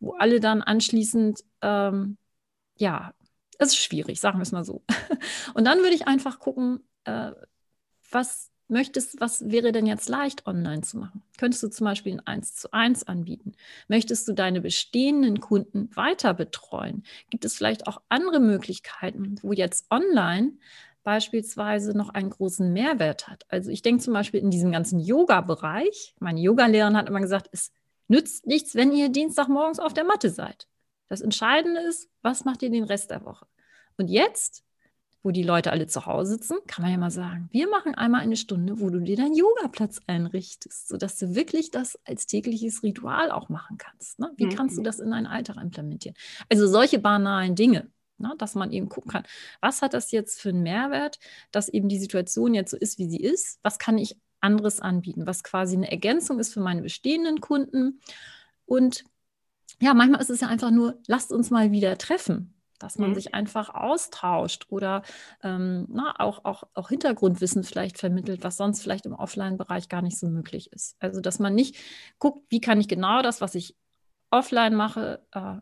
wo 0.00 0.12
alle 0.12 0.40
dann 0.40 0.62
anschließend, 0.62 1.44
ähm, 1.62 2.16
ja, 2.76 3.14
es 3.58 3.68
ist 3.68 3.76
schwierig, 3.76 4.20
sagen 4.20 4.38
wir 4.38 4.42
es 4.42 4.52
mal 4.52 4.64
so. 4.64 4.82
Und 5.54 5.64
dann 5.64 5.78
würde 5.78 5.94
ich 5.94 6.06
einfach 6.06 6.38
gucken, 6.38 6.80
äh, 7.04 7.32
was 8.10 8.50
möchtest, 8.68 9.20
was 9.20 9.50
wäre 9.50 9.72
denn 9.72 9.86
jetzt 9.86 10.08
leicht 10.08 10.46
online 10.46 10.82
zu 10.82 10.98
machen? 10.98 11.22
Könntest 11.38 11.62
du 11.62 11.68
zum 11.68 11.84
Beispiel 11.84 12.14
ein 12.14 12.26
1 12.26 12.56
zu 12.56 12.72
1 12.72 13.04
anbieten? 13.04 13.52
Möchtest 13.88 14.26
du 14.26 14.32
deine 14.32 14.60
bestehenden 14.60 15.40
Kunden 15.40 15.94
weiter 15.94 16.34
betreuen? 16.34 17.04
Gibt 17.30 17.44
es 17.44 17.54
vielleicht 17.54 17.86
auch 17.86 18.00
andere 18.08 18.40
Möglichkeiten, 18.40 19.36
wo 19.42 19.52
jetzt 19.52 19.86
online 19.90 20.54
beispielsweise 21.04 21.96
noch 21.96 22.08
einen 22.08 22.30
großen 22.30 22.72
Mehrwert 22.72 23.28
hat? 23.28 23.44
Also 23.48 23.70
ich 23.70 23.82
denke 23.82 24.02
zum 24.02 24.12
Beispiel 24.14 24.40
in 24.40 24.50
diesem 24.50 24.72
ganzen 24.72 24.98
Yoga-Bereich, 24.98 26.14
meine 26.18 26.40
Yogalehrerin 26.40 26.96
hat 26.96 27.08
immer 27.08 27.20
gesagt, 27.20 27.48
es 27.52 27.70
nützt 28.08 28.46
nichts, 28.46 28.74
wenn 28.74 28.92
ihr 28.92 29.10
Dienstagmorgens 29.10 29.78
auf 29.78 29.94
der 29.94 30.04
Matte 30.04 30.30
seid. 30.30 30.66
Das 31.08 31.20
Entscheidende 31.20 31.80
ist, 31.82 32.08
was 32.22 32.44
macht 32.44 32.62
ihr 32.62 32.70
den 32.70 32.84
Rest 32.84 33.10
der 33.10 33.24
Woche? 33.24 33.46
Und 33.96 34.08
jetzt 34.08 34.64
wo 35.24 35.30
die 35.30 35.42
Leute 35.42 35.72
alle 35.72 35.86
zu 35.86 36.04
Hause 36.04 36.32
sitzen, 36.32 36.58
kann 36.66 36.82
man 36.82 36.92
ja 36.92 36.98
mal 36.98 37.10
sagen, 37.10 37.48
wir 37.50 37.68
machen 37.68 37.94
einmal 37.94 38.20
eine 38.20 38.36
Stunde, 38.36 38.78
wo 38.78 38.90
du 38.90 39.00
dir 39.00 39.16
deinen 39.16 39.34
Yogaplatz 39.34 40.00
einrichtest, 40.06 40.86
sodass 40.86 41.18
du 41.18 41.34
wirklich 41.34 41.70
das 41.70 41.98
als 42.04 42.26
tägliches 42.26 42.82
Ritual 42.82 43.30
auch 43.30 43.48
machen 43.48 43.78
kannst. 43.78 44.18
Ne? 44.18 44.30
Wie 44.36 44.46
mhm. 44.46 44.50
kannst 44.50 44.76
du 44.76 44.82
das 44.82 45.00
in 45.00 45.10
deinen 45.10 45.26
Alltag 45.26 45.56
implementieren? 45.56 46.14
Also 46.50 46.66
solche 46.66 46.98
banalen 46.98 47.54
Dinge. 47.54 47.90
Ne, 48.16 48.32
dass 48.38 48.54
man 48.54 48.70
eben 48.70 48.88
gucken 48.88 49.10
kann, 49.10 49.24
was 49.60 49.82
hat 49.82 49.92
das 49.92 50.12
jetzt 50.12 50.40
für 50.40 50.50
einen 50.50 50.62
Mehrwert, 50.62 51.18
dass 51.50 51.68
eben 51.68 51.88
die 51.88 51.98
Situation 51.98 52.54
jetzt 52.54 52.70
so 52.70 52.76
ist, 52.76 52.98
wie 52.98 53.08
sie 53.08 53.20
ist, 53.20 53.58
was 53.62 53.80
kann 53.80 53.98
ich 53.98 54.16
anderes 54.40 54.78
anbieten, 54.78 55.26
was 55.26 55.42
quasi 55.42 55.76
eine 55.76 55.90
Ergänzung 55.90 56.38
ist 56.38 56.52
für 56.52 56.60
meine 56.60 56.82
bestehenden 56.82 57.40
Kunden. 57.40 58.00
Und 58.66 59.04
ja, 59.80 59.94
manchmal 59.94 60.20
ist 60.20 60.30
es 60.30 60.40
ja 60.40 60.48
einfach 60.48 60.70
nur, 60.70 61.00
lasst 61.08 61.32
uns 61.32 61.50
mal 61.50 61.72
wieder 61.72 61.98
treffen 61.98 62.54
dass 62.84 62.98
man 62.98 63.10
mhm. 63.10 63.14
sich 63.14 63.34
einfach 63.34 63.74
austauscht 63.74 64.66
oder 64.68 65.02
ähm, 65.42 65.86
na, 65.88 66.14
auch, 66.18 66.44
auch, 66.44 66.64
auch 66.74 66.88
Hintergrundwissen 66.90 67.64
vielleicht 67.64 67.98
vermittelt, 67.98 68.44
was 68.44 68.56
sonst 68.56 68.82
vielleicht 68.82 69.06
im 69.06 69.14
Offline-Bereich 69.14 69.88
gar 69.88 70.02
nicht 70.02 70.18
so 70.18 70.28
möglich 70.28 70.72
ist. 70.72 70.96
Also 71.00 71.20
dass 71.20 71.38
man 71.38 71.54
nicht 71.54 71.76
guckt, 72.18 72.44
wie 72.50 72.60
kann 72.60 72.80
ich 72.80 72.88
genau 72.88 73.22
das, 73.22 73.40
was 73.40 73.54
ich 73.54 73.76
offline 74.30 74.74
mache, 74.74 75.24
äh, 75.32 75.56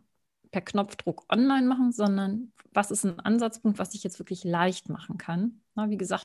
per 0.53 0.61
Knopfdruck 0.61 1.25
online 1.29 1.67
machen, 1.67 1.91
sondern 1.91 2.53
was 2.71 2.91
ist 2.91 3.03
ein 3.03 3.19
Ansatzpunkt, 3.19 3.77
was 3.79 3.93
ich 3.93 4.03
jetzt 4.03 4.19
wirklich 4.19 4.45
leicht 4.45 4.87
machen 4.87 5.17
kann. 5.17 5.61
Na, 5.75 5.89
wie 5.89 5.97
gesagt, 5.97 6.23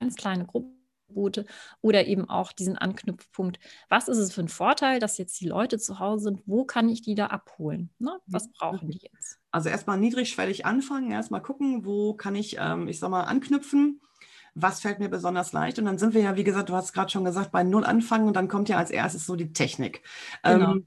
ganz 0.00 0.16
kleine 0.16 0.46
Gruppen 0.46 0.80
Angebote 1.10 1.46
oder 1.80 2.06
eben 2.06 2.28
auch 2.28 2.52
diesen 2.52 2.78
Anknüpfpunkt. 2.78 3.58
Was 3.88 4.08
ist 4.08 4.18
es 4.18 4.32
für 4.32 4.42
ein 4.42 4.48
Vorteil, 4.48 5.00
dass 5.00 5.18
jetzt 5.18 5.40
die 5.40 5.48
Leute 5.48 5.78
zu 5.78 5.98
Hause 5.98 6.24
sind? 6.24 6.42
Wo 6.46 6.64
kann 6.64 6.88
ich 6.88 7.02
die 7.02 7.14
da 7.14 7.26
abholen? 7.26 7.90
Ne? 7.98 8.18
Was 8.26 8.50
brauchen 8.52 8.90
die 8.90 9.00
jetzt? 9.12 9.38
Also 9.50 9.68
erstmal 9.68 9.98
niedrigschwellig 9.98 10.66
anfangen, 10.66 11.10
erstmal 11.10 11.42
gucken, 11.42 11.84
wo 11.84 12.14
kann 12.14 12.34
ich, 12.34 12.56
ähm, 12.58 12.88
ich 12.88 12.98
sag 12.98 13.10
mal, 13.10 13.24
anknüpfen 13.24 14.00
was 14.56 14.80
fällt 14.80 14.98
mir 14.98 15.08
besonders 15.08 15.52
leicht? 15.52 15.78
Und 15.78 15.84
dann 15.84 15.96
sind 15.96 16.12
wir 16.12 16.22
ja, 16.22 16.34
wie 16.34 16.42
gesagt, 16.42 16.68
du 16.68 16.74
hast 16.74 16.92
gerade 16.92 17.08
schon 17.08 17.24
gesagt, 17.24 17.52
bei 17.52 17.62
Null 17.62 17.84
anfangen 17.84 18.26
und 18.26 18.34
dann 18.34 18.48
kommt 18.48 18.68
ja 18.68 18.78
als 18.78 18.90
erstes 18.90 19.24
so 19.24 19.36
die 19.36 19.52
Technik. 19.52 20.02
Genau. 20.42 20.72
Ähm, 20.72 20.86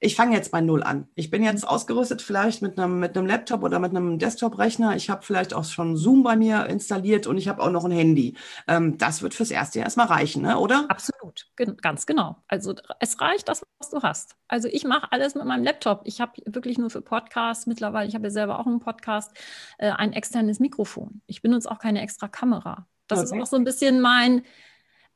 ich 0.00 0.16
fange 0.16 0.34
jetzt 0.34 0.50
bei 0.50 0.60
Null 0.60 0.82
an. 0.82 1.08
Ich 1.14 1.30
bin 1.30 1.42
jetzt 1.42 1.64
mhm. 1.64 1.68
ausgerüstet 1.68 2.22
vielleicht 2.22 2.62
mit 2.62 2.78
einem, 2.78 3.00
mit 3.00 3.16
einem 3.16 3.26
Laptop 3.26 3.62
oder 3.62 3.78
mit 3.78 3.90
einem 3.90 4.18
Desktop-Rechner. 4.18 4.96
Ich 4.96 5.10
habe 5.10 5.22
vielleicht 5.22 5.54
auch 5.54 5.64
schon 5.64 5.96
Zoom 5.96 6.22
bei 6.22 6.36
mir 6.36 6.66
installiert 6.66 7.26
und 7.26 7.38
ich 7.38 7.48
habe 7.48 7.62
auch 7.62 7.70
noch 7.70 7.84
ein 7.84 7.90
Handy. 7.90 8.36
Ähm, 8.68 8.98
das 8.98 9.22
wird 9.22 9.34
fürs 9.34 9.50
erste 9.50 9.78
Jahr 9.78 9.86
erstmal 9.86 10.06
reichen, 10.06 10.42
ne? 10.42 10.58
oder? 10.58 10.86
Absolut, 10.88 11.48
Gen 11.56 11.76
ganz 11.78 12.06
genau. 12.06 12.36
Also 12.48 12.74
es 13.00 13.20
reicht 13.20 13.48
das, 13.48 13.64
was 13.78 13.90
du 13.90 14.02
hast. 14.02 14.36
Also 14.48 14.68
ich 14.68 14.84
mache 14.84 15.10
alles 15.12 15.34
mit 15.34 15.44
meinem 15.44 15.64
Laptop. 15.64 16.02
Ich 16.04 16.20
habe 16.20 16.32
wirklich 16.46 16.78
nur 16.78 16.90
für 16.90 17.02
Podcasts 17.02 17.66
mittlerweile, 17.66 18.08
ich 18.08 18.14
habe 18.14 18.24
ja 18.24 18.30
selber 18.30 18.58
auch 18.58 18.66
einen 18.66 18.80
Podcast, 18.80 19.32
äh, 19.78 19.90
ein 19.90 20.12
externes 20.12 20.60
Mikrofon. 20.60 21.20
Ich 21.26 21.42
benutze 21.42 21.70
auch 21.70 21.78
keine 21.78 22.02
extra 22.02 22.28
Kamera. 22.28 22.86
Das 23.08 23.20
okay. 23.20 23.36
ist 23.36 23.42
auch 23.42 23.46
so 23.46 23.56
ein 23.56 23.64
bisschen 23.64 24.00
mein, 24.00 24.42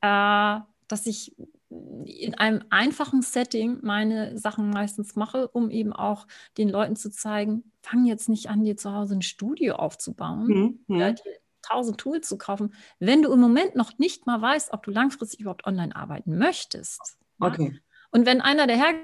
äh, 0.00 0.60
dass 0.88 1.06
ich 1.06 1.34
in 1.70 2.34
einem 2.34 2.64
einfachen 2.70 3.22
Setting 3.22 3.78
meine 3.82 4.36
Sachen 4.36 4.70
meistens 4.70 5.14
mache, 5.14 5.48
um 5.48 5.70
eben 5.70 5.92
auch 5.92 6.26
den 6.58 6.68
Leuten 6.68 6.96
zu 6.96 7.10
zeigen, 7.10 7.72
fang 7.80 8.04
jetzt 8.04 8.28
nicht 8.28 8.48
an, 8.48 8.64
dir 8.64 8.76
zu 8.76 8.92
Hause 8.92 9.16
ein 9.16 9.22
Studio 9.22 9.76
aufzubauen, 9.76 10.82
mhm. 10.86 10.96
ja, 10.98 11.12
dir 11.12 11.38
tausend 11.62 11.98
Tools 11.98 12.28
zu 12.28 12.38
kaufen, 12.38 12.74
wenn 12.98 13.22
du 13.22 13.32
im 13.32 13.40
Moment 13.40 13.76
noch 13.76 13.98
nicht 13.98 14.26
mal 14.26 14.40
weißt, 14.40 14.72
ob 14.72 14.82
du 14.82 14.90
langfristig 14.90 15.40
überhaupt 15.40 15.66
online 15.66 15.94
arbeiten 15.94 16.36
möchtest. 16.36 17.18
Okay. 17.38 17.72
Ja? 17.72 17.80
Und 18.10 18.26
wenn 18.26 18.40
einer 18.40 18.66
daher 18.66 18.94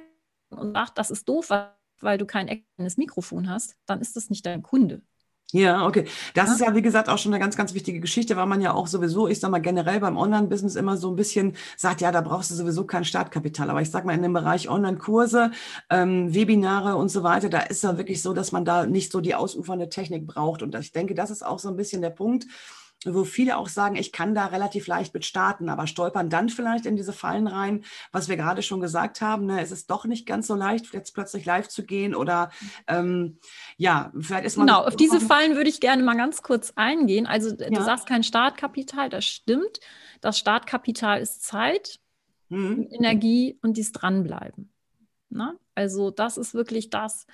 und 0.50 0.73
sagt, 0.73 0.99
das 0.99 1.11
ist 1.11 1.28
doof, 1.28 1.52
weil 2.00 2.18
du 2.18 2.26
kein 2.26 2.49
externes 2.49 2.96
Mikrofon 2.96 3.49
hast, 3.49 3.76
dann 3.87 4.00
ist 4.00 4.16
das 4.16 4.30
nicht 4.30 4.44
dein 4.46 4.62
Kunde. 4.62 5.02
Ja, 5.53 5.87
okay. 5.87 6.07
Das 6.35 6.49
ja. 6.49 6.55
ist 6.55 6.61
ja, 6.61 6.75
wie 6.75 6.83
gesagt, 6.83 7.09
auch 7.09 7.19
schon 7.19 7.33
eine 7.33 7.41
ganz, 7.41 7.57
ganz 7.57 7.73
wichtige 7.73 8.00
Geschichte, 8.00 8.37
weil 8.37 8.47
man 8.47 8.61
ja 8.61 8.75
auch 8.75 8.88
sowieso, 8.88 9.29
ich 9.29 9.38
sag 9.38 9.50
mal, 9.53 9.61
generell 9.61 10.00
beim 10.00 10.17
Online-Business 10.17 10.75
immer 10.75 10.97
so 10.97 11.09
ein 11.09 11.15
bisschen 11.17 11.55
sagt, 11.76 12.00
ja, 12.00 12.11
da 12.11 12.21
brauchst 12.21 12.50
du 12.50 12.57
sowieso 12.57 12.85
kein 12.85 13.05
Startkapital. 13.05 13.71
Aber 13.71 13.81
ich 13.81 13.91
sag 13.91 14.05
mal, 14.05 14.15
in 14.15 14.23
dem 14.23 14.33
Bereich 14.33 14.69
Online-Kurse, 14.69 15.53
ähm, 15.88 16.35
Webinare 16.35 16.97
und 16.97 17.11
so 17.11 17.23
weiter, 17.23 17.49
da 17.49 17.61
ist 17.61 17.85
ja 17.85 17.97
wirklich 17.97 18.23
so, 18.23 18.33
dass 18.33 18.50
man 18.50 18.65
da 18.65 18.87
nicht 18.87 19.12
so 19.12 19.21
die 19.21 19.37
ausufernde 19.37 19.88
Technik 19.88 20.26
braucht. 20.26 20.62
Und 20.62 20.75
ich 20.75 20.91
denke, 20.91 21.15
das 21.15 21.31
ist 21.31 21.47
auch 21.47 21.61
so 21.61 21.69
ein 21.69 21.76
bisschen 21.76 22.03
der 22.03 22.11
Punkt, 22.11 22.47
wo 23.05 23.25
viele 23.25 23.57
auch 23.57 23.69
sagen, 23.69 23.97
ich 23.97 24.11
kann 24.11 24.35
da 24.35 24.47
relativ 24.47 24.87
leicht 24.87 25.12
mit 25.15 25.25
starten, 25.25 25.69
aber 25.69 25.87
stolpern 25.87 26.31
dann 26.31 26.49
vielleicht 26.49 26.87
in 26.87 26.97
diese 26.97 27.12
Fallen 27.12 27.47
rein, 27.47 27.85
was 28.11 28.29
wir 28.29 28.37
gerade 28.37 28.62
schon 28.62 28.81
gesagt 28.81 29.21
haben. 29.21 29.47
Ne? 29.47 29.61
Es 29.61 29.71
ist 29.71 29.91
doch 29.91 30.07
nicht 30.07 30.26
ganz 30.26 30.47
so 30.47 30.55
leicht, 30.55 30.93
jetzt 30.93 31.12
plötzlich 31.12 31.45
live 31.45 31.69
zu 31.69 31.85
gehen 31.85 32.15
oder 32.15 32.50
ähm, 32.87 33.38
ja, 33.76 34.12
vielleicht 34.19 34.47
ist 34.47 34.57
man. 34.57 34.67
Genau, 34.67 34.85
auf 34.85 34.97
diese 34.97 35.21
Fallen 35.21 35.57
würde 35.57 35.69
ich 35.69 35.81
gerne 35.81 36.03
mal 36.03 36.17
ganz 36.17 36.43
kurz 36.43 36.73
eingehen. 36.76 37.26
Also 37.26 37.55
ja. 37.57 37.71
du 37.71 37.83
sagst 37.83 38.07
kein 38.07 38.23
Startkapital, 38.23 39.11
das 39.11 39.25
stimmt. 39.25 39.81
Das 40.21 40.38
Startkapital 40.38 41.21
ist 41.21 41.45
Zeit, 41.45 42.00
mhm. 42.49 42.88
Energie 42.91 43.59
und 43.62 43.76
dies 43.76 43.93
Dranbleiben. 43.93 44.73
Na? 45.29 45.53
Ne? 45.53 45.59
Also 45.75 46.11
das 46.11 46.38
ist 46.38 46.55
wirklich 46.55 46.88
das, 46.88 47.26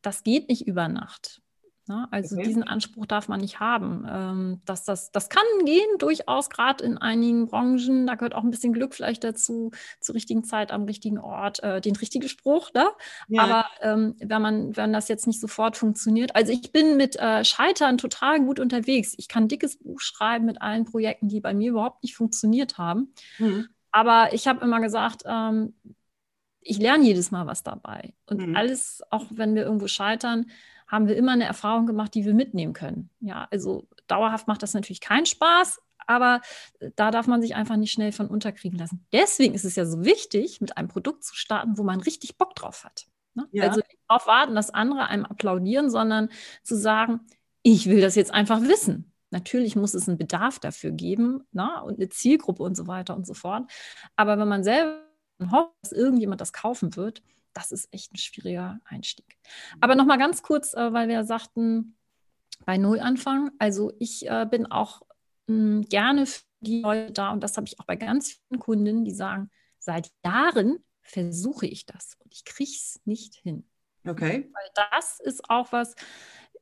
das 0.00 0.22
geht 0.24 0.48
nicht 0.48 0.66
über 0.66 0.88
Nacht. 0.88 1.41
Ne? 1.88 2.06
Also 2.10 2.36
okay. 2.36 2.46
diesen 2.46 2.62
Anspruch 2.62 3.06
darf 3.06 3.28
man 3.28 3.40
nicht 3.40 3.58
haben. 3.60 4.06
Ähm, 4.08 4.60
dass 4.64 4.84
das, 4.84 5.10
das 5.10 5.28
kann 5.28 5.42
gehen, 5.64 5.98
durchaus, 5.98 6.48
gerade 6.48 6.84
in 6.84 6.98
einigen 6.98 7.48
Branchen. 7.48 8.06
Da 8.06 8.14
gehört 8.14 8.34
auch 8.34 8.44
ein 8.44 8.50
bisschen 8.50 8.72
Glück 8.72 8.94
vielleicht 8.94 9.24
dazu, 9.24 9.72
zur 10.00 10.14
richtigen 10.14 10.44
Zeit 10.44 10.70
am 10.70 10.84
richtigen 10.84 11.18
Ort, 11.18 11.62
äh, 11.62 11.80
den 11.80 11.96
richtigen 11.96 12.28
Spruch. 12.28 12.72
Ne? 12.72 12.88
Ja. 13.28 13.42
Aber 13.42 13.66
ähm, 13.80 14.14
wenn, 14.20 14.42
man, 14.42 14.76
wenn 14.76 14.92
das 14.92 15.08
jetzt 15.08 15.26
nicht 15.26 15.40
sofort 15.40 15.76
funktioniert, 15.76 16.36
also 16.36 16.52
ich 16.52 16.72
bin 16.72 16.96
mit 16.96 17.16
äh, 17.16 17.44
Scheitern 17.44 17.98
total 17.98 18.40
gut 18.40 18.60
unterwegs. 18.60 19.14
Ich 19.16 19.28
kann 19.28 19.44
ein 19.44 19.48
dickes 19.48 19.78
Buch 19.78 20.00
schreiben 20.00 20.46
mit 20.46 20.62
allen 20.62 20.84
Projekten, 20.84 21.28
die 21.28 21.40
bei 21.40 21.52
mir 21.52 21.70
überhaupt 21.70 22.02
nicht 22.02 22.14
funktioniert 22.14 22.78
haben. 22.78 23.12
Mhm. 23.38 23.68
Aber 23.90 24.32
ich 24.32 24.46
habe 24.46 24.64
immer 24.64 24.80
gesagt, 24.80 25.22
ähm, 25.26 25.74
ich 26.60 26.78
lerne 26.78 27.04
jedes 27.04 27.30
Mal 27.30 27.46
was 27.46 27.62
dabei. 27.62 28.14
Und 28.26 28.46
mhm. 28.46 28.56
alles, 28.56 29.02
auch 29.10 29.26
wenn 29.30 29.54
wir 29.54 29.64
irgendwo 29.64 29.88
scheitern, 29.88 30.46
haben 30.92 31.08
wir 31.08 31.16
immer 31.16 31.32
eine 31.32 31.44
Erfahrung 31.44 31.86
gemacht, 31.86 32.14
die 32.14 32.26
wir 32.26 32.34
mitnehmen 32.34 32.74
können. 32.74 33.08
Ja, 33.20 33.48
also 33.50 33.88
dauerhaft 34.06 34.46
macht 34.46 34.62
das 34.62 34.74
natürlich 34.74 35.00
keinen 35.00 35.24
Spaß, 35.24 35.80
aber 36.06 36.42
da 36.96 37.10
darf 37.10 37.26
man 37.26 37.40
sich 37.40 37.54
einfach 37.54 37.76
nicht 37.76 37.92
schnell 37.92 38.12
von 38.12 38.28
unterkriegen 38.28 38.78
lassen. 38.78 39.06
Deswegen 39.10 39.54
ist 39.54 39.64
es 39.64 39.74
ja 39.74 39.86
so 39.86 40.04
wichtig, 40.04 40.60
mit 40.60 40.76
einem 40.76 40.88
Produkt 40.88 41.24
zu 41.24 41.34
starten, 41.34 41.78
wo 41.78 41.82
man 41.82 42.00
richtig 42.00 42.36
Bock 42.36 42.54
drauf 42.54 42.84
hat. 42.84 43.06
Ne? 43.34 43.48
Ja. 43.52 43.64
Also 43.64 43.76
nicht 43.76 43.98
darauf 44.06 44.26
warten, 44.26 44.54
dass 44.54 44.68
andere 44.68 45.06
einem 45.06 45.24
applaudieren, 45.24 45.90
sondern 45.90 46.28
zu 46.62 46.76
sagen, 46.76 47.20
ich 47.62 47.88
will 47.88 48.02
das 48.02 48.14
jetzt 48.14 48.34
einfach 48.34 48.60
wissen. 48.60 49.12
Natürlich 49.30 49.76
muss 49.76 49.94
es 49.94 50.08
einen 50.08 50.18
Bedarf 50.18 50.58
dafür 50.58 50.90
geben 50.90 51.44
ne? 51.52 51.82
und 51.84 51.96
eine 51.98 52.10
Zielgruppe 52.10 52.62
und 52.62 52.76
so 52.76 52.86
weiter 52.86 53.16
und 53.16 53.26
so 53.26 53.32
fort. 53.32 53.70
Aber 54.14 54.38
wenn 54.38 54.48
man 54.48 54.62
selber 54.62 55.00
hofft, 55.50 55.72
dass 55.80 55.92
irgendjemand 55.92 56.42
das 56.42 56.52
kaufen 56.52 56.96
wird, 56.96 57.22
das 57.54 57.72
ist 57.72 57.92
echt 57.92 58.12
ein 58.12 58.18
schwieriger 58.18 58.80
Einstieg. 58.84 59.38
Aber 59.80 59.94
nochmal 59.94 60.18
ganz 60.18 60.42
kurz, 60.42 60.74
äh, 60.74 60.92
weil 60.92 61.08
wir 61.08 61.24
sagten, 61.24 61.96
bei 62.64 62.78
Null 62.78 63.00
anfangen. 63.00 63.50
Also 63.58 63.92
ich 63.98 64.28
äh, 64.28 64.46
bin 64.48 64.70
auch 64.70 65.02
mh, 65.46 65.54
hm, 65.54 65.82
gerne 65.88 66.26
für 66.26 66.42
die 66.60 66.80
Leute 66.80 67.12
da 67.12 67.30
und 67.30 67.42
das 67.42 67.56
habe 67.56 67.66
ich 67.66 67.80
auch 67.80 67.84
bei 67.84 67.96
ganz 67.96 68.32
vielen 68.32 68.60
Kunden, 68.60 69.04
die 69.04 69.12
sagen, 69.12 69.50
seit 69.78 70.12
Jahren 70.24 70.84
versuche 71.02 71.66
ich 71.66 71.86
das 71.86 72.16
und 72.20 72.32
ich 72.32 72.44
kriege 72.44 72.70
es 72.70 73.00
nicht 73.04 73.34
hin. 73.34 73.68
Okay. 74.06 74.50
Weil 74.52 74.88
das 74.90 75.20
ist 75.20 75.50
auch 75.50 75.72
was, 75.72 75.94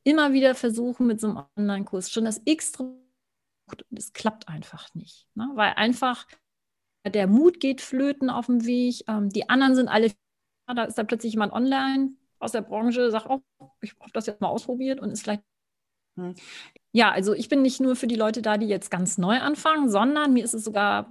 immer 0.03 0.33
wieder 0.33 0.55
versuchen 0.55 1.07
mit 1.07 1.21
so 1.21 1.27
einem 1.27 1.43
Online-Kurs, 1.55 2.11
schon 2.11 2.25
das 2.25 2.41
x 2.45 2.73
und 2.77 2.97
es 3.91 4.13
klappt 4.13 4.47
einfach 4.47 4.93
nicht. 4.95 5.27
Ne? 5.35 5.49
Weil 5.53 5.73
einfach 5.73 6.25
der 7.05 7.27
Mut 7.27 7.59
geht 7.59 7.81
flöten 7.81 8.29
auf 8.29 8.47
dem 8.47 8.65
Weg, 8.65 9.03
ähm, 9.07 9.29
die 9.29 9.49
anderen 9.49 9.75
sind 9.75 9.87
alle 9.87 10.11
da 10.73 10.83
ist 10.83 10.97
dann 10.97 11.07
plötzlich 11.07 11.33
jemand 11.33 11.53
online 11.53 12.11
aus 12.39 12.51
der 12.51 12.61
Branche, 12.61 13.11
sagt, 13.11 13.27
oh, 13.29 13.41
ich 13.81 13.93
habe 13.99 14.11
das 14.13 14.25
jetzt 14.25 14.41
mal 14.41 14.49
ausprobiert 14.49 14.99
und 14.99 15.11
ist 15.11 15.23
vielleicht. 15.23 15.43
Hm. 16.17 16.35
Ja, 16.91 17.11
also 17.11 17.33
ich 17.33 17.47
bin 17.47 17.61
nicht 17.61 17.79
nur 17.79 17.95
für 17.95 18.07
die 18.07 18.15
Leute 18.15 18.41
da, 18.41 18.57
die 18.57 18.67
jetzt 18.67 18.91
ganz 18.91 19.17
neu 19.17 19.39
anfangen, 19.39 19.89
sondern 19.89 20.33
mir 20.33 20.43
ist 20.43 20.53
es 20.53 20.63
sogar 20.63 21.09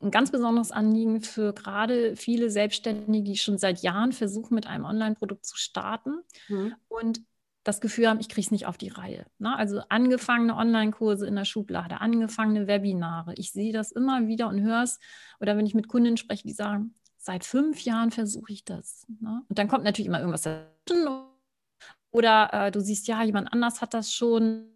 ein 0.00 0.10
ganz 0.10 0.30
besonderes 0.30 0.72
Anliegen 0.72 1.20
für 1.20 1.52
gerade 1.52 2.16
viele 2.16 2.50
Selbstständige, 2.50 3.24
die 3.24 3.36
schon 3.36 3.58
seit 3.58 3.82
Jahren 3.82 4.12
versuchen, 4.12 4.54
mit 4.54 4.66
einem 4.66 4.84
Online-Produkt 4.84 5.46
zu 5.46 5.56
starten 5.56 6.22
mhm. 6.48 6.74
und 6.88 7.20
das 7.64 7.80
Gefühl 7.80 8.08
haben, 8.08 8.18
ich 8.18 8.28
kriege 8.28 8.44
es 8.44 8.50
nicht 8.50 8.66
auf 8.66 8.76
die 8.76 8.88
Reihe. 8.88 9.24
Ne? 9.38 9.56
Also 9.56 9.80
angefangene 9.88 10.56
Online-Kurse 10.56 11.26
in 11.26 11.36
der 11.36 11.44
Schublade, 11.44 12.00
angefangene 12.00 12.66
Webinare. 12.66 13.34
Ich 13.36 13.52
sehe 13.52 13.72
das 13.72 13.92
immer 13.92 14.26
wieder 14.26 14.48
und 14.48 14.60
höre 14.60 14.82
es. 14.82 14.98
Oder 15.40 15.56
wenn 15.56 15.66
ich 15.66 15.74
mit 15.74 15.86
Kunden 15.86 16.16
spreche, 16.16 16.46
die 16.46 16.54
sagen, 16.54 16.94
seit 17.22 17.44
fünf 17.44 17.82
Jahren 17.82 18.10
versuche 18.10 18.52
ich 18.52 18.64
das. 18.64 19.06
Ne? 19.20 19.44
Und 19.48 19.58
dann 19.58 19.68
kommt 19.68 19.84
natürlich 19.84 20.08
immer 20.08 20.18
irgendwas 20.18 20.42
dazwischen. 20.42 21.06
Oder 22.10 22.50
äh, 22.52 22.70
du 22.70 22.80
siehst, 22.80 23.06
ja, 23.06 23.22
jemand 23.22 23.52
anders 23.52 23.80
hat 23.80 23.94
das 23.94 24.12
schon. 24.12 24.66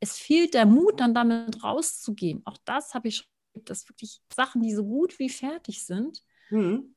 Es 0.00 0.18
fehlt 0.18 0.54
der 0.54 0.66
Mut, 0.66 1.00
dann 1.00 1.14
damit 1.14 1.62
rauszugehen. 1.62 2.42
Auch 2.44 2.58
das 2.64 2.94
habe 2.94 3.08
ich 3.08 3.18
schon, 3.18 3.64
dass 3.64 3.88
wirklich 3.88 4.20
Sachen, 4.34 4.60
die 4.60 4.74
so 4.74 4.84
gut 4.84 5.18
wie 5.18 5.30
fertig 5.30 5.84
sind, 5.86 6.22
mhm. 6.50 6.94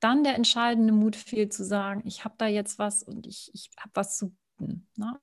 dann 0.00 0.22
der 0.22 0.36
entscheidende 0.36 0.92
Mut 0.92 1.16
fehlt, 1.16 1.52
zu 1.52 1.64
sagen, 1.64 2.02
ich 2.04 2.24
habe 2.24 2.34
da 2.38 2.46
jetzt 2.46 2.78
was 2.78 3.02
und 3.02 3.26
ich, 3.26 3.50
ich 3.54 3.70
habe 3.80 3.90
was 3.94 4.18
zu 4.18 4.36
bieten. 4.58 4.86
Ne? 4.96 5.18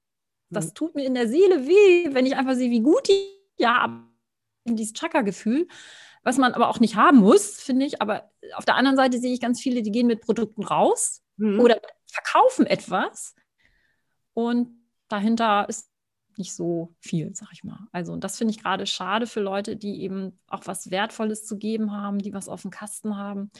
Das 0.50 0.70
mhm. 0.70 0.74
tut 0.74 0.96
mir 0.96 1.05
in 1.05 1.13
der 1.13 1.29
Seele 1.29 1.67
weh, 1.67 2.13
wenn 2.13 2.25
ich 2.25 2.36
einfach 2.36 2.55
sehe, 2.55 2.72
wie 2.72 2.82
gut 2.82 3.08
die 3.08 3.27
ja 3.58 4.03
dieses 4.65 4.93
Chakra-Gefühl 4.93 5.67
was 6.23 6.37
man 6.37 6.53
aber 6.53 6.69
auch 6.69 6.79
nicht 6.79 6.95
haben 6.95 7.17
muss, 7.17 7.61
finde 7.61 7.85
ich. 7.85 8.01
Aber 8.01 8.31
auf 8.55 8.65
der 8.65 8.75
anderen 8.75 8.97
Seite 8.97 9.19
sehe 9.19 9.33
ich 9.33 9.41
ganz 9.41 9.61
viele, 9.61 9.81
die 9.81 9.91
gehen 9.91 10.07
mit 10.07 10.21
Produkten 10.21 10.63
raus 10.63 11.21
mhm. 11.37 11.59
oder 11.59 11.79
verkaufen 12.07 12.65
etwas 12.65 13.35
und 14.33 14.69
dahinter 15.07 15.67
ist 15.69 15.89
nicht 16.37 16.55
so 16.55 16.95
viel, 16.99 17.35
sag 17.35 17.49
ich 17.51 17.63
mal. 17.63 17.87
Also, 17.91 18.11
und 18.11 18.23
das 18.23 18.37
finde 18.37 18.51
ich 18.51 18.61
gerade 18.61 18.87
schade 18.87 19.27
für 19.27 19.39
Leute, 19.39 19.75
die 19.75 20.01
eben 20.01 20.39
auch 20.47 20.65
was 20.65 20.89
Wertvolles 20.89 21.45
zu 21.45 21.57
geben 21.57 21.91
haben, 21.91 22.19
die 22.19 22.33
was 22.33 22.49
auf 22.49 22.63
dem 22.63 22.71
Kasten 22.71 23.17
haben, 23.17 23.51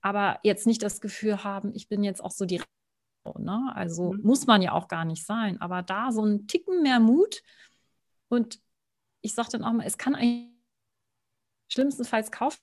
aber 0.00 0.38
jetzt 0.42 0.66
nicht 0.66 0.82
das 0.82 1.00
Gefühl 1.00 1.44
haben, 1.44 1.72
ich 1.74 1.88
bin 1.88 2.02
jetzt 2.02 2.22
auch 2.22 2.30
so 2.30 2.44
die. 2.44 2.60
Ne? 3.38 3.72
Also 3.74 4.12
mhm. 4.12 4.22
muss 4.22 4.46
man 4.46 4.62
ja 4.62 4.72
auch 4.72 4.88
gar 4.88 5.04
nicht 5.04 5.24
sein, 5.26 5.60
aber 5.60 5.82
da 5.82 6.12
so 6.12 6.24
ein 6.24 6.46
Ticken 6.46 6.82
mehr 6.82 7.00
Mut 7.00 7.42
und 8.28 8.60
ich 9.20 9.34
sage 9.34 9.48
dann 9.52 9.64
auch 9.64 9.72
mal, 9.72 9.86
es 9.86 9.98
kann 9.98 10.14
eigentlich 10.14 10.55
Schlimmstenfalls 11.68 12.30
kauft 12.30 12.60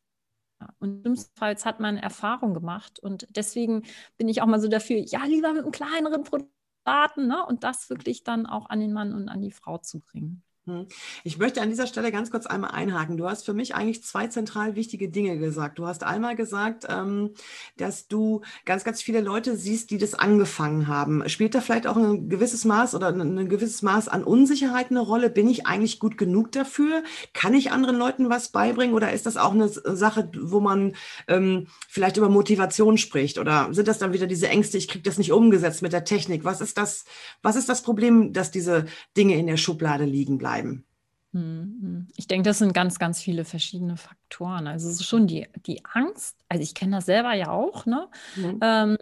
und 0.80 1.02
schlimmstenfalls 1.02 1.66
hat 1.66 1.80
man 1.80 1.98
Erfahrung 1.98 2.54
gemacht. 2.54 3.00
Und 3.00 3.28
deswegen 3.30 3.84
bin 4.18 4.28
ich 4.30 4.42
auch 4.42 4.48
mal 4.48 4.62
so 4.62 4.68
dafür, 4.68 4.98
ja, 4.98 5.24
lieber 5.26 5.54
mit 5.54 5.64
einem 5.64 5.72
kleineren 5.72 6.24
Produkt 6.24 6.52
starten 6.82 7.28
ne? 7.28 7.46
und 7.46 7.64
das 7.64 7.90
wirklich 7.90 8.24
dann 8.24 8.46
auch 8.46 8.70
an 8.70 8.80
den 8.80 8.94
Mann 8.94 9.14
und 9.14 9.30
an 9.30 9.42
die 9.42 9.52
Frau 9.52 9.78
zu 9.78 10.00
bringen. 10.00 10.44
Hm. 10.66 10.88
Ich 11.26 11.38
möchte 11.38 11.62
an 11.62 11.70
dieser 11.70 11.88
Stelle 11.88 12.10
ganz 12.10 12.32
kurz 12.32 12.46
einmal 12.46 12.72
einhaken. 12.72 13.18
Du 13.18 13.28
hast 13.28 13.46
für 13.46 13.54
mich 13.54 13.76
eigentlich 13.76 14.02
zwei 14.02 14.28
zentral 14.28 14.76
wichtige 14.76 15.10
Dinge 15.10 15.38
gesagt. 15.38 15.78
Du 15.78 15.86
hast 15.86 16.06
einmal 16.06 16.38
gesagt, 16.38 16.86
ähm, 16.88 17.32
dass 17.76 18.08
du 18.08 18.42
ganz, 18.64 18.86
ganz 18.86 19.02
viele 19.02 19.20
Leute 19.20 19.58
siehst, 19.58 19.92
die 19.92 19.98
das 19.98 20.14
angefangen 20.14 20.88
haben. 20.88 21.28
Spielt 21.28 21.54
da 21.54 21.60
vielleicht 21.60 21.86
auch 21.86 21.98
ein 21.98 22.30
gewisses 22.30 22.64
Maß 22.64 22.96
oder 22.96 23.10
ein 23.10 23.50
gewisses 23.50 23.82
Maß 23.82 24.08
an 24.08 24.24
Unsicherheit 24.24 24.90
eine 24.90 25.02
Rolle? 25.02 25.30
Bin 25.30 25.50
ich 25.50 25.68
eigentlich 25.68 26.00
gut 26.00 26.18
genug 26.18 26.54
dafür? 26.54 27.04
Kann 27.34 27.54
ich 27.54 27.74
anderen 27.74 27.98
Leuten 27.98 28.30
was 28.30 28.48
beibringen 28.48 28.96
oder 28.96 29.12
ist 29.12 29.26
das 29.26 29.36
auch 29.36 29.52
eine 29.52 29.68
Sache, 29.68 30.32
wo 30.40 30.62
man 30.62 30.96
ähm, 31.28 31.68
vielleicht 31.90 32.16
über 32.16 32.30
Motivation 32.30 32.98
spricht? 32.98 33.38
Oder 33.38 33.68
sind 33.72 33.90
das 33.90 33.98
dann 33.98 34.14
wieder 34.14 34.28
diese 34.28 34.48
Ängste, 34.48 34.78
ich 34.78 34.88
kriege 34.88 35.04
das 35.04 35.18
nicht 35.18 35.34
umgesetzt 35.34 35.82
mit 35.82 35.92
der 35.92 36.06
Technik? 36.06 36.46
Was 36.46 36.62
ist 36.62 36.78
das, 36.78 37.04
was 37.42 37.58
ist 37.58 37.68
das 37.68 37.82
Problem, 37.82 38.32
dass 38.32 38.50
diese 38.50 38.86
Dinge 39.18 39.38
in 39.38 39.48
der 39.48 39.58
Schublade 39.58 40.06
liegen 40.06 40.38
bleiben? 40.38 40.53
Bleiben? 40.54 40.86
Hm, 41.34 41.80
hm. 41.82 42.08
Ich 42.16 42.28
denke, 42.28 42.48
das 42.48 42.60
sind 42.60 42.74
ganz, 42.74 43.00
ganz 43.00 43.22
viele 43.22 43.44
verschiedene 43.44 43.98
Faktoren. 43.98 44.68
Also 44.68 44.90
es 44.90 44.96
ist 45.00 45.06
schon 45.06 45.28
die, 45.28 45.48
die 45.66 45.84
Angst, 45.86 46.38
also 46.48 46.62
ich 46.62 46.76
kenne 46.76 46.98
das 46.98 47.06
selber 47.06 47.34
ja 47.34 47.50
auch, 47.50 47.86
ne? 47.86 48.08
Mhm. 48.36 48.60
Ähm, 48.62 48.98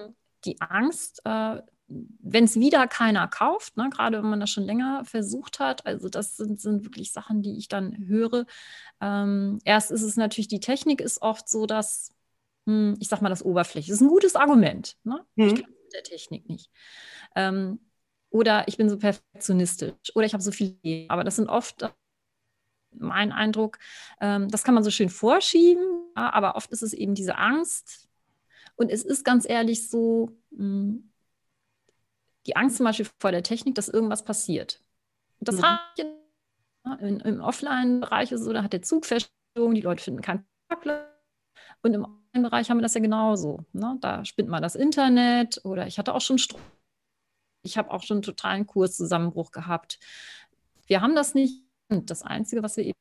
die 0.45 0.59
Angst, 0.61 1.21
äh, 1.25 1.61
wenn 1.87 2.45
es 2.45 2.57
wieder 2.57 2.87
keiner 2.87 3.27
kauft, 3.27 3.75
ne? 3.75 3.89
gerade 3.93 4.17
wenn 4.23 4.29
man 4.29 4.39
das 4.39 4.49
schon 4.49 4.63
länger 4.63 5.03
versucht 5.03 5.59
hat, 5.59 5.85
also 5.85 6.07
das 6.07 6.37
sind, 6.37 6.61
sind 6.61 6.85
wirklich 6.85 7.11
Sachen, 7.11 7.41
die 7.41 7.57
ich 7.57 7.67
dann 7.67 8.07
höre. 8.07 8.45
Ähm, 9.01 9.59
erst 9.65 9.91
ist 9.91 10.01
es 10.01 10.15
natürlich, 10.15 10.47
die 10.47 10.61
Technik 10.61 11.01
ist 11.01 11.21
oft 11.21 11.49
so, 11.49 11.65
dass, 11.65 12.15
hm, 12.65 12.95
ich 12.99 13.09
sag 13.09 13.21
mal, 13.21 13.29
das 13.29 13.43
Oberfläche 13.43 13.91
ist 13.91 13.99
ein 13.99 14.07
gutes 14.07 14.37
Argument. 14.37 14.95
Ne? 15.03 15.19
Mhm. 15.35 15.47
Ich 15.47 15.55
glaube 15.55 15.73
der 15.93 16.03
Technik 16.03 16.47
nicht. 16.47 16.71
Ähm, 17.35 17.79
oder 18.31 18.67
ich 18.67 18.77
bin 18.77 18.89
so 18.89 18.97
perfektionistisch 18.97 20.15
oder 20.15 20.25
ich 20.25 20.33
habe 20.33 20.41
so 20.41 20.51
viel. 20.51 21.05
Aber 21.09 21.23
das 21.23 21.35
sind 21.35 21.49
oft 21.49 21.93
mein 22.93 23.31
Eindruck, 23.31 23.77
ähm, 24.19 24.49
das 24.49 24.63
kann 24.63 24.73
man 24.73 24.83
so 24.83 24.89
schön 24.89 25.09
vorschieben, 25.09 25.83
aber 26.15 26.55
oft 26.55 26.71
ist 26.71 26.81
es 26.81 26.93
eben 26.93 27.13
diese 27.13 27.37
Angst. 27.37 28.09
Und 28.75 28.89
es 28.89 29.03
ist 29.03 29.23
ganz 29.23 29.47
ehrlich 29.47 29.87
so, 29.89 30.31
hm, 30.55 31.11
die 32.47 32.55
Angst 32.55 32.77
zum 32.77 32.85
Beispiel 32.85 33.07
vor 33.19 33.31
der 33.31 33.43
Technik, 33.43 33.75
dass 33.75 33.87
irgendwas 33.87 34.25
passiert. 34.25 34.81
Das 35.39 35.57
mhm. 35.57 35.63
hat 35.63 36.99
in, 36.99 37.19
im 37.19 37.41
Offline-Bereich 37.41 38.31
ist 38.31 38.43
so, 38.43 38.51
da 38.51 38.63
hat 38.63 38.73
der 38.73 38.81
Zug 38.81 39.05
Feststellung, 39.05 39.75
die 39.75 39.81
Leute 39.81 40.03
finden 40.03 40.21
keinen 40.21 40.45
Parkplatz. 40.67 41.05
Und 41.83 41.93
im 41.93 42.05
Online-Bereich 42.05 42.69
haben 42.69 42.77
wir 42.77 42.83
das 42.83 42.95
ja 42.95 43.01
genauso. 43.01 43.65
Ne? 43.73 43.97
Da 44.01 44.25
spinnt 44.25 44.49
mal 44.49 44.61
das 44.61 44.75
Internet 44.75 45.61
oder 45.63 45.85
ich 45.85 45.99
hatte 45.99 46.13
auch 46.13 46.21
schon 46.21 46.39
Strom 46.39 46.61
ich 47.63 47.77
habe 47.77 47.91
auch 47.91 48.03
schon 48.03 48.17
einen 48.17 48.23
totalen 48.23 48.67
Kurszusammenbruch 48.67 49.51
gehabt. 49.51 49.99
Wir 50.87 51.01
haben 51.01 51.15
das 51.15 51.33
nicht. 51.33 51.63
Das 51.89 52.21
Einzige, 52.23 52.63
was 52.63 52.77
wir 52.77 52.85
eben 52.85 52.97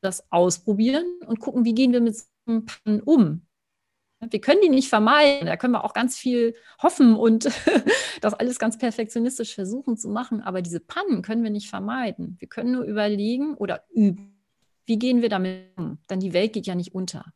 das 0.00 0.30
ausprobieren 0.30 1.04
und 1.26 1.40
gucken, 1.40 1.64
wie 1.64 1.74
gehen 1.74 1.92
wir 1.92 2.00
mit 2.00 2.16
so 2.16 2.24
Pannen 2.46 3.02
um. 3.02 3.46
Wir 4.20 4.40
können 4.40 4.60
die 4.62 4.68
nicht 4.68 4.88
vermeiden. 4.88 5.46
Da 5.46 5.56
können 5.56 5.72
wir 5.72 5.84
auch 5.84 5.94
ganz 5.94 6.16
viel 6.16 6.54
hoffen 6.82 7.16
und 7.16 7.44
das 8.20 8.34
alles 8.34 8.58
ganz 8.58 8.78
perfektionistisch 8.78 9.54
versuchen 9.54 9.96
zu 9.96 10.08
machen. 10.08 10.42
Aber 10.42 10.62
diese 10.62 10.80
Pannen 10.80 11.22
können 11.22 11.42
wir 11.42 11.50
nicht 11.50 11.70
vermeiden. 11.70 12.36
Wir 12.38 12.48
können 12.48 12.72
nur 12.72 12.84
überlegen 12.84 13.54
oder 13.54 13.84
üben, 13.90 14.40
wie 14.84 14.98
gehen 14.98 15.22
wir 15.22 15.30
damit 15.30 15.72
um. 15.76 15.98
Denn 16.10 16.20
die 16.20 16.32
Welt 16.32 16.52
geht 16.52 16.66
ja 16.66 16.74
nicht 16.74 16.94
unter. 16.94 17.32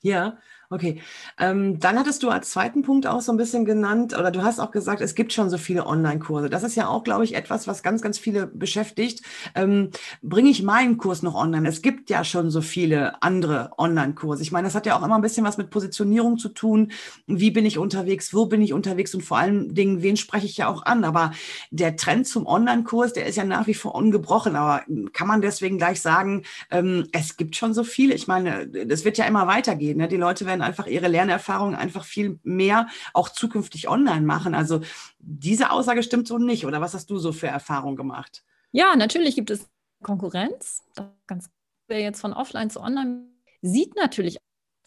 Ja, 0.00 0.38
okay. 0.70 1.00
Ähm, 1.38 1.78
dann 1.80 1.98
hattest 1.98 2.22
du 2.22 2.28
als 2.28 2.50
zweiten 2.50 2.82
Punkt 2.82 3.06
auch 3.06 3.20
so 3.20 3.32
ein 3.32 3.38
bisschen 3.38 3.64
genannt, 3.64 4.16
oder 4.16 4.30
du 4.30 4.42
hast 4.42 4.60
auch 4.60 4.70
gesagt, 4.70 5.00
es 5.00 5.14
gibt 5.14 5.32
schon 5.32 5.50
so 5.50 5.58
viele 5.58 5.86
Online-Kurse. 5.86 6.50
Das 6.50 6.62
ist 6.62 6.76
ja 6.76 6.88
auch, 6.88 7.04
glaube 7.04 7.24
ich, 7.24 7.34
etwas, 7.34 7.66
was 7.66 7.82
ganz, 7.82 8.02
ganz 8.02 8.18
viele 8.18 8.46
beschäftigt. 8.46 9.22
Ähm, 9.54 9.90
Bringe 10.22 10.50
ich 10.50 10.62
meinen 10.62 10.98
Kurs 10.98 11.22
noch 11.22 11.34
online? 11.34 11.68
Es 11.68 11.82
gibt 11.82 12.10
ja 12.10 12.24
schon 12.24 12.50
so 12.50 12.60
viele 12.60 13.22
andere 13.22 13.72
Online-Kurse. 13.78 14.42
Ich 14.42 14.52
meine, 14.52 14.68
das 14.68 14.74
hat 14.74 14.86
ja 14.86 14.98
auch 14.98 15.04
immer 15.04 15.16
ein 15.16 15.22
bisschen 15.22 15.44
was 15.44 15.58
mit 15.58 15.70
Positionierung 15.70 16.38
zu 16.38 16.50
tun. 16.50 16.92
Wie 17.26 17.50
bin 17.50 17.66
ich 17.66 17.78
unterwegs? 17.78 18.34
Wo 18.34 18.46
bin 18.46 18.62
ich 18.62 18.72
unterwegs? 18.72 19.14
Und 19.14 19.22
vor 19.22 19.38
allen 19.38 19.74
Dingen, 19.74 20.02
wen 20.02 20.16
spreche 20.16 20.46
ich 20.46 20.58
ja 20.58 20.68
auch 20.68 20.84
an? 20.84 21.04
Aber 21.04 21.32
der 21.70 21.96
Trend 21.96 22.26
zum 22.26 22.46
Online-Kurs, 22.46 23.14
der 23.14 23.26
ist 23.26 23.36
ja 23.36 23.44
nach 23.44 23.66
wie 23.66 23.74
vor 23.74 23.94
ungebrochen. 23.94 24.54
Aber 24.54 24.82
kann 25.12 25.28
man 25.28 25.40
deswegen 25.40 25.78
gleich 25.78 26.00
sagen, 26.00 26.44
ähm, 26.70 27.06
es 27.12 27.36
gibt 27.36 27.56
schon 27.56 27.74
so 27.74 27.84
viele? 27.84 28.14
Ich 28.14 28.28
meine, 28.28 28.68
das 28.68 29.04
wird 29.04 29.18
ja 29.18 29.24
immer 29.24 29.46
weitergehen 29.46 29.78
gehen. 29.78 29.98
Ne? 29.98 30.08
Die 30.08 30.16
Leute 30.16 30.44
werden 30.44 30.57
einfach 30.62 30.86
ihre 30.86 31.08
Lernerfahrungen 31.08 31.74
einfach 31.74 32.04
viel 32.04 32.38
mehr 32.42 32.88
auch 33.14 33.28
zukünftig 33.28 33.88
online 33.88 34.26
machen. 34.26 34.54
Also 34.54 34.80
diese 35.18 35.70
Aussage 35.70 36.02
stimmt 36.02 36.28
so 36.28 36.38
nicht. 36.38 36.66
Oder 36.66 36.80
was 36.80 36.94
hast 36.94 37.10
du 37.10 37.18
so 37.18 37.32
für 37.32 37.48
Erfahrungen 37.48 37.96
gemacht? 37.96 38.44
Ja, 38.72 38.96
natürlich 38.96 39.34
gibt 39.34 39.50
es 39.50 39.68
Konkurrenz. 40.02 40.82
Ganz 41.26 41.50
wer 41.88 42.00
jetzt 42.00 42.20
von 42.20 42.32
offline 42.32 42.70
zu 42.70 42.80
online 42.80 43.26
sieht 43.62 43.96
natürlich, 43.96 44.38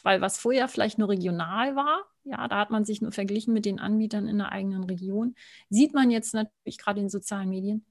weil 0.04 0.22
was 0.22 0.40
vorher 0.40 0.68
vielleicht 0.68 0.98
nur 0.98 1.10
regional 1.10 1.76
war, 1.76 2.06
ja, 2.24 2.48
da 2.48 2.60
hat 2.60 2.70
man 2.70 2.86
sich 2.86 3.02
nur 3.02 3.12
verglichen 3.12 3.54
mit 3.54 3.66
den 3.66 3.80
Anbietern 3.80 4.28
in 4.28 4.38
der 4.38 4.52
eigenen 4.52 4.84
Region, 4.84 5.36
sieht 5.70 5.94
man 5.94 6.12
jetzt 6.12 6.34
natürlich 6.34 6.78
gerade 6.78 7.02
in 7.02 7.10
sozialen 7.10 7.50
Medien. 7.50 7.86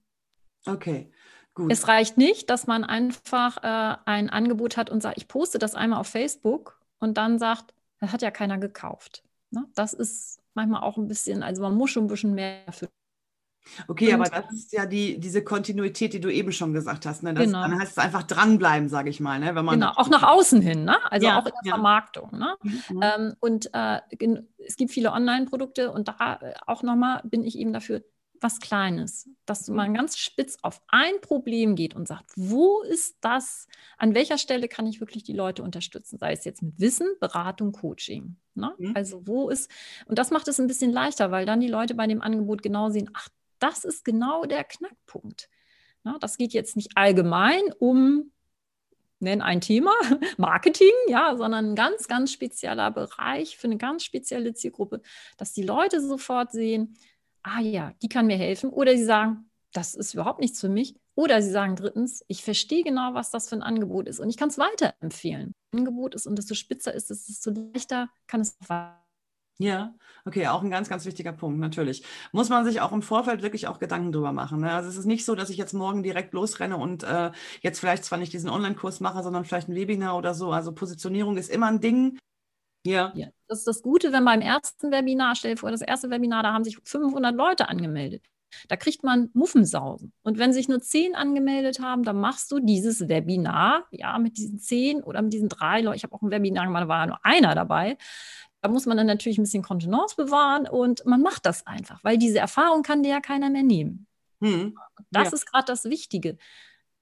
Okay. 0.66 1.10
Gut. 1.54 1.72
Es 1.72 1.88
reicht 1.88 2.16
nicht, 2.16 2.48
dass 2.48 2.68
man 2.68 2.84
einfach 2.84 3.58
äh, 3.64 3.96
ein 4.04 4.30
Angebot 4.30 4.76
hat 4.76 4.88
und 4.88 5.02
sagt, 5.02 5.18
ich 5.18 5.26
poste 5.26 5.58
das 5.58 5.74
einmal 5.74 5.98
auf 5.98 6.06
Facebook 6.06 6.79
und 7.00 7.18
dann 7.18 7.38
sagt, 7.38 7.74
das 7.98 8.12
hat 8.12 8.22
ja 8.22 8.30
keiner 8.30 8.58
gekauft. 8.58 9.24
Ne? 9.50 9.66
Das 9.74 9.92
ist 9.92 10.40
manchmal 10.54 10.82
auch 10.82 10.96
ein 10.96 11.08
bisschen, 11.08 11.42
also 11.42 11.62
man 11.62 11.74
muss 11.74 11.90
schon 11.90 12.04
ein 12.04 12.08
bisschen 12.08 12.34
mehr 12.34 12.60
für. 12.70 12.88
Okay, 13.88 14.14
und, 14.14 14.20
aber 14.20 14.42
das 14.42 14.52
ist 14.52 14.72
ja 14.72 14.86
die, 14.86 15.20
diese 15.20 15.44
Kontinuität, 15.44 16.14
die 16.14 16.20
du 16.20 16.32
eben 16.32 16.50
schon 16.50 16.72
gesagt 16.72 17.04
hast. 17.04 17.22
Ne? 17.22 17.34
Das, 17.34 17.44
genau. 17.44 17.60
Dann 17.60 17.78
heißt 17.78 17.92
es 17.92 17.98
einfach 17.98 18.22
dranbleiben, 18.22 18.88
sage 18.88 19.10
ich 19.10 19.20
mal. 19.20 19.38
Ne? 19.38 19.54
Wenn 19.54 19.64
man 19.64 19.78
genau, 19.78 19.92
auch 19.96 20.08
nach 20.08 20.22
außen 20.22 20.62
hin, 20.62 20.84
ne? 20.84 20.96
also 21.10 21.26
ja, 21.26 21.38
auch 21.38 21.46
in 21.46 21.52
der 21.62 21.70
ja. 21.70 21.74
Vermarktung. 21.74 22.30
Ne? 22.32 22.56
Mhm. 22.62 23.02
Ähm, 23.02 23.34
und 23.40 23.70
äh, 23.74 24.00
es 24.66 24.76
gibt 24.76 24.90
viele 24.90 25.12
Online-Produkte 25.12 25.92
und 25.92 26.08
da 26.08 26.38
äh, 26.40 26.54
auch 26.66 26.82
nochmal 26.82 27.20
bin 27.24 27.44
ich 27.44 27.58
eben 27.58 27.72
dafür, 27.72 28.02
was 28.40 28.58
Kleines, 28.58 29.28
dass 29.44 29.68
man 29.68 29.94
ganz 29.94 30.18
spitz 30.18 30.58
auf 30.62 30.80
ein 30.88 31.20
Problem 31.20 31.76
geht 31.76 31.94
und 31.94 32.08
sagt, 32.08 32.30
wo 32.36 32.82
ist 32.82 33.18
das, 33.20 33.68
an 33.98 34.14
welcher 34.14 34.38
Stelle 34.38 34.68
kann 34.68 34.86
ich 34.86 35.00
wirklich 35.00 35.24
die 35.24 35.34
Leute 35.34 35.62
unterstützen, 35.62 36.18
sei 36.18 36.32
es 36.32 36.44
jetzt 36.44 36.62
mit 36.62 36.80
Wissen, 36.80 37.06
Beratung, 37.20 37.72
Coaching. 37.72 38.36
Ne? 38.54 38.74
Mhm. 38.78 38.96
Also 38.96 39.26
wo 39.26 39.50
ist, 39.50 39.70
und 40.06 40.18
das 40.18 40.30
macht 40.30 40.48
es 40.48 40.58
ein 40.58 40.66
bisschen 40.66 40.92
leichter, 40.92 41.30
weil 41.30 41.44
dann 41.44 41.60
die 41.60 41.68
Leute 41.68 41.94
bei 41.94 42.06
dem 42.06 42.22
Angebot 42.22 42.62
genau 42.62 42.88
sehen, 42.90 43.10
ach, 43.12 43.28
das 43.58 43.84
ist 43.84 44.04
genau 44.04 44.44
der 44.44 44.64
Knackpunkt. 44.64 45.50
Ne? 46.04 46.16
Das 46.20 46.38
geht 46.38 46.52
jetzt 46.52 46.76
nicht 46.76 46.96
allgemein 46.96 47.62
um 47.78 48.32
nenn 49.20 49.42
ein 49.42 49.60
Thema, 49.60 49.92
Marketing, 50.38 50.92
ja, 51.06 51.36
sondern 51.36 51.72
ein 51.72 51.74
ganz, 51.74 52.08
ganz 52.08 52.32
spezieller 52.32 52.90
Bereich 52.90 53.56
für 53.56 53.66
eine 53.66 53.76
ganz 53.76 54.02
spezielle 54.02 54.54
Zielgruppe, 54.54 55.02
dass 55.36 55.52
die 55.52 55.62
Leute 55.62 56.00
sofort 56.00 56.52
sehen, 56.52 56.96
ah 57.42 57.60
ja, 57.60 57.92
die 58.02 58.08
kann 58.08 58.26
mir 58.26 58.36
helfen. 58.36 58.70
Oder 58.70 58.96
sie 58.96 59.04
sagen, 59.04 59.50
das 59.72 59.94
ist 59.94 60.14
überhaupt 60.14 60.40
nichts 60.40 60.60
für 60.60 60.68
mich. 60.68 60.94
Oder 61.14 61.42
sie 61.42 61.50
sagen 61.50 61.76
drittens, 61.76 62.24
ich 62.28 62.42
verstehe 62.42 62.82
genau, 62.82 63.14
was 63.14 63.30
das 63.30 63.48
für 63.48 63.56
ein 63.56 63.62
Angebot 63.62 64.08
ist 64.08 64.20
und 64.20 64.30
ich 64.30 64.36
kann 64.36 64.48
es 64.48 64.58
weiterempfehlen. 64.58 65.52
Angebot 65.72 66.14
ist 66.14 66.26
und 66.26 66.36
desto 66.36 66.54
spitzer 66.54 66.94
ist 66.94 67.10
es, 67.10 67.26
desto 67.26 67.50
leichter 67.50 68.08
kann 68.26 68.40
es 68.40 68.56
ja, 69.60 69.94
okay, 70.24 70.46
auch 70.46 70.62
ein 70.62 70.70
ganz, 70.70 70.88
ganz 70.88 71.04
wichtiger 71.04 71.32
Punkt, 71.32 71.60
natürlich. 71.60 72.02
Muss 72.32 72.48
man 72.48 72.64
sich 72.64 72.80
auch 72.80 72.92
im 72.92 73.02
Vorfeld 73.02 73.42
wirklich 73.42 73.68
auch 73.68 73.78
Gedanken 73.78 74.10
drüber 74.10 74.32
machen. 74.32 74.60
Ne? 74.60 74.72
Also 74.72 74.88
es 74.88 74.96
ist 74.96 75.04
nicht 75.04 75.26
so, 75.26 75.34
dass 75.34 75.50
ich 75.50 75.58
jetzt 75.58 75.74
morgen 75.74 76.02
direkt 76.02 76.32
losrenne 76.32 76.78
und 76.78 77.02
äh, 77.02 77.30
jetzt 77.60 77.78
vielleicht 77.78 78.06
zwar 78.06 78.18
nicht 78.18 78.32
diesen 78.32 78.48
Online-Kurs 78.48 79.00
mache, 79.00 79.22
sondern 79.22 79.44
vielleicht 79.44 79.68
ein 79.68 79.74
Webinar 79.74 80.16
oder 80.16 80.32
so. 80.32 80.50
Also 80.50 80.72
Positionierung 80.72 81.36
ist 81.36 81.50
immer 81.50 81.66
ein 81.66 81.82
Ding. 81.82 82.18
Ja. 82.84 83.12
ja. 83.14 83.28
Das 83.46 83.58
ist 83.58 83.66
das 83.66 83.82
Gute, 83.82 84.12
wenn 84.12 84.24
beim 84.24 84.40
ersten 84.40 84.90
Webinar, 84.90 85.34
stell 85.34 85.54
dir 85.54 85.60
vor, 85.60 85.70
das 85.70 85.82
erste 85.82 86.10
Webinar, 86.10 86.42
da 86.42 86.52
haben 86.52 86.64
sich 86.64 86.78
500 86.82 87.34
Leute 87.34 87.68
angemeldet. 87.68 88.24
Da 88.68 88.76
kriegt 88.76 89.04
man 89.04 89.30
Muffensausen. 89.32 90.12
Und 90.22 90.38
wenn 90.38 90.52
sich 90.52 90.68
nur 90.68 90.80
zehn 90.80 91.14
angemeldet 91.14 91.80
haben, 91.80 92.02
dann 92.02 92.16
machst 92.16 92.50
du 92.50 92.58
dieses 92.58 93.08
Webinar, 93.08 93.86
ja, 93.90 94.18
mit 94.18 94.36
diesen 94.38 94.58
zehn 94.58 95.02
oder 95.02 95.22
mit 95.22 95.32
diesen 95.32 95.48
drei 95.48 95.80
Leuten. 95.80 95.96
Ich 95.96 96.02
habe 96.02 96.14
auch 96.14 96.22
ein 96.22 96.30
Webinar 96.30 96.66
gemacht, 96.66 96.84
da 96.84 96.88
war 96.88 97.06
nur 97.06 97.24
einer 97.24 97.54
dabei. 97.54 97.96
Da 98.60 98.68
muss 98.68 98.86
man 98.86 98.96
dann 98.96 99.06
natürlich 99.06 99.38
ein 99.38 99.44
bisschen 99.44 99.62
Kontenance 99.62 100.16
bewahren 100.16 100.68
und 100.68 101.06
man 101.06 101.22
macht 101.22 101.46
das 101.46 101.66
einfach, 101.66 102.02
weil 102.04 102.18
diese 102.18 102.40
Erfahrung 102.40 102.82
kann 102.82 103.02
dir 103.02 103.10
ja 103.10 103.20
keiner 103.20 103.48
mehr 103.48 103.62
nehmen. 103.62 104.06
Hm. 104.42 104.76
Das 105.10 105.28
ja. 105.28 105.34
ist 105.34 105.46
gerade 105.46 105.64
das 105.66 105.84
Wichtige 105.84 106.36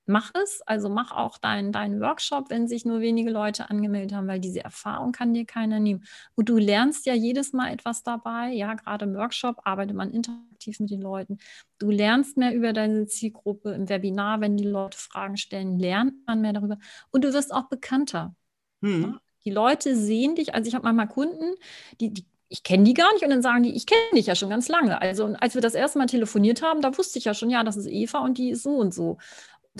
mach 0.09 0.33
es. 0.35 0.63
Also 0.67 0.89
mach 0.89 1.13
auch 1.13 1.39
deinen 1.39 1.71
dein 1.71 2.01
Workshop, 2.01 2.51
wenn 2.51 2.67
sich 2.67 2.85
nur 2.85 3.01
wenige 3.01 3.31
Leute 3.31 3.71
angemeldet 3.71 4.17
haben, 4.17 4.27
weil 4.27 4.41
diese 4.41 4.65
Erfahrung 4.65 5.13
kann 5.13 5.35
dir 5.35 5.45
keiner 5.45 5.81
nehmen. 5.81 6.05
Und 6.35 6.49
du 6.49 6.57
lernst 6.57 7.07
ja 7.07 7.15
jedes 7.15 7.53
Mal 7.53 7.73
etwas 7.73 8.03
dabei. 8.03 8.51
Ja, 8.53 8.75
gerade 8.75 9.05
im 9.05 9.15
Workshop 9.15 9.61
arbeitet 9.65 9.97
man 9.97 10.11
interaktiv 10.11 10.81
mit 10.81 10.91
den 10.91 11.03
Leuten. 11.03 11.39
Du 11.79 11.91
lernst 11.91 12.37
mehr 12.37 12.55
über 12.55 12.73
deine 12.73 13.07
Zielgruppe. 13.07 13.73
Im 13.73 13.89
Webinar, 13.89 14.41
wenn 14.41 14.57
die 14.57 14.65
Leute 14.65 14.99
Fragen 14.99 15.37
stellen, 15.37 15.79
lernt 15.79 16.15
man 16.27 16.41
mehr 16.41 16.55
darüber. 16.55 16.79
Und 17.11 17.25
du 17.25 17.33
wirst 17.33 17.53
auch 17.53 17.69
bekannter. 17.69 18.35
Hm. 18.83 19.03
Ja? 19.03 19.21
Die 19.45 19.51
Leute 19.51 19.95
sehen 19.95 20.35
dich. 20.35 20.55
Also 20.55 20.69
ich 20.69 20.75
habe 20.75 20.85
manchmal 20.85 21.09
Kunden, 21.09 21.55
die, 22.01 22.13
die 22.13 22.27
ich 22.51 22.63
kenne 22.63 22.85
die 22.85 22.95
gar 22.95 23.13
nicht 23.13 23.23
und 23.23 23.31
dann 23.31 23.43
sagen 23.43 23.63
die, 23.63 23.77
ich 23.77 23.85
kenne 23.85 24.01
dich 24.15 24.27
ja 24.27 24.35
schon 24.35 24.49
ganz 24.49 24.69
lange. 24.69 25.01
Also 25.01 25.35
als 25.39 25.55
wir 25.55 25.61
das 25.61 25.75
erste 25.75 25.99
Mal 25.99 26.07
telefoniert 26.07 26.63
haben, 26.63 26.81
da 26.81 26.97
wusste 26.97 27.19
ich 27.19 27.27
ja 27.27 27.35
schon, 27.35 27.51
ja, 27.51 27.63
das 27.63 27.77
ist 27.77 27.87
Eva 27.87 28.21
und 28.21 28.39
die 28.39 28.51
ist 28.51 28.63
so 28.63 28.77
und 28.77 28.95
so 28.95 29.19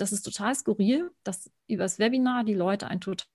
das 0.01 0.11
ist 0.11 0.23
total 0.23 0.55
skurril, 0.55 1.11
dass 1.23 1.51
übers 1.67 1.99
Webinar 1.99 2.43
die 2.43 2.53
Leute 2.53 2.87
ein 2.87 3.01
total. 3.01 3.27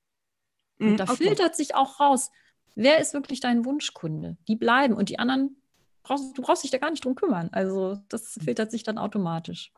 Und 0.78 0.92
mhm, 0.92 0.96
da 0.96 1.04
okay. 1.04 1.16
filtert 1.16 1.56
sich 1.56 1.74
auch 1.74 2.00
raus, 2.00 2.30
wer 2.74 2.98
ist 2.98 3.14
wirklich 3.14 3.40
dein 3.40 3.64
Wunschkunde? 3.64 4.36
Die 4.48 4.56
bleiben 4.56 4.94
und 4.94 5.08
die 5.08 5.18
anderen, 5.18 5.56
brauchst, 6.02 6.36
du 6.36 6.42
brauchst 6.42 6.64
dich 6.64 6.70
da 6.70 6.78
gar 6.78 6.90
nicht 6.90 7.04
drum 7.04 7.14
kümmern. 7.14 7.48
Also 7.52 8.00
das 8.08 8.38
filtert 8.42 8.70
sich 8.70 8.82
dann 8.82 8.98
automatisch. 8.98 9.72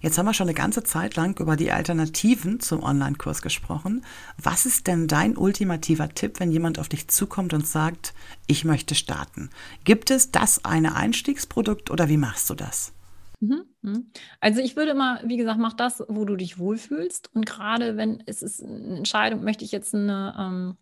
Jetzt 0.00 0.18
haben 0.18 0.26
wir 0.26 0.34
schon 0.34 0.48
eine 0.48 0.54
ganze 0.54 0.82
Zeit 0.82 1.16
lang 1.16 1.38
über 1.38 1.56
die 1.56 1.70
Alternativen 1.70 2.60
zum 2.60 2.82
Online-Kurs 2.82 3.42
gesprochen. 3.42 4.04
Was 4.42 4.66
ist 4.66 4.86
denn 4.86 5.08
dein 5.08 5.36
ultimativer 5.36 6.08
Tipp, 6.08 6.40
wenn 6.40 6.50
jemand 6.50 6.78
auf 6.78 6.88
dich 6.88 7.08
zukommt 7.08 7.52
und 7.52 7.66
sagt, 7.66 8.14
ich 8.46 8.64
möchte 8.64 8.94
starten? 8.94 9.50
Gibt 9.84 10.10
es 10.10 10.30
das 10.30 10.64
eine 10.64 10.94
Einstiegsprodukt 10.94 11.90
oder 11.90 12.08
wie 12.08 12.16
machst 12.16 12.50
du 12.50 12.54
das? 12.54 12.92
Mhm, 13.44 13.64
mhm. 13.82 14.10
Also 14.40 14.60
ich 14.60 14.74
würde 14.76 14.92
immer, 14.92 15.20
wie 15.24 15.36
gesagt, 15.36 15.60
mach 15.60 15.74
das, 15.74 16.02
wo 16.08 16.24
du 16.24 16.36
dich 16.36 16.58
wohlfühlst. 16.58 17.34
Und 17.34 17.44
gerade 17.44 17.96
wenn 17.96 18.22
es 18.26 18.42
ist 18.42 18.62
eine 18.62 18.96
Entscheidung, 18.98 19.44
möchte 19.44 19.64
ich 19.64 19.72
jetzt 19.72 19.94
eine, 19.94 20.34
ähm, 20.38 20.76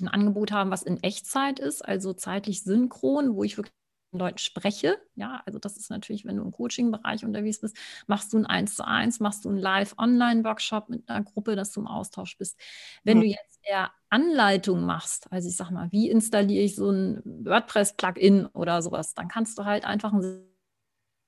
ein 0.00 0.08
Angebot 0.08 0.50
haben, 0.50 0.70
was 0.70 0.82
in 0.82 1.02
Echtzeit 1.02 1.60
ist, 1.60 1.82
also 1.82 2.14
zeitlich 2.14 2.62
synchron, 2.64 3.34
wo 3.34 3.44
ich 3.44 3.58
wirklich 3.58 3.74
mit 4.12 4.20
Leuten 4.20 4.38
spreche. 4.38 4.98
Ja, 5.14 5.42
also 5.44 5.58
das 5.58 5.76
ist 5.76 5.90
natürlich, 5.90 6.24
wenn 6.24 6.36
du 6.36 6.42
im 6.42 6.52
Coaching-Bereich 6.52 7.24
unterwegs 7.24 7.60
bist, 7.60 7.76
machst 8.06 8.32
du 8.32 8.38
ein 8.38 8.46
Eins 8.46 8.76
zu 8.76 8.86
eins, 8.86 9.20
machst 9.20 9.44
du 9.44 9.50
einen 9.50 9.58
Live-Online-Workshop 9.58 10.88
mit 10.88 11.08
einer 11.08 11.22
Gruppe, 11.22 11.54
dass 11.54 11.72
du 11.72 11.80
im 11.80 11.86
Austausch 11.86 12.38
bist. 12.38 12.58
Wenn 13.04 13.18
mhm. 13.18 13.22
du 13.22 13.26
jetzt 13.28 13.60
eher 13.62 13.92
Anleitung 14.08 14.84
machst, 14.86 15.30
also 15.30 15.48
ich 15.48 15.56
sag 15.56 15.70
mal, 15.70 15.92
wie 15.92 16.08
installiere 16.08 16.64
ich 16.64 16.76
so 16.76 16.90
ein 16.90 17.22
WordPress-Plugin 17.24 18.46
oder 18.46 18.80
sowas, 18.82 19.14
dann 19.14 19.28
kannst 19.28 19.58
du 19.58 19.64
halt 19.64 19.84
einfach 19.84 20.12
ein 20.12 20.53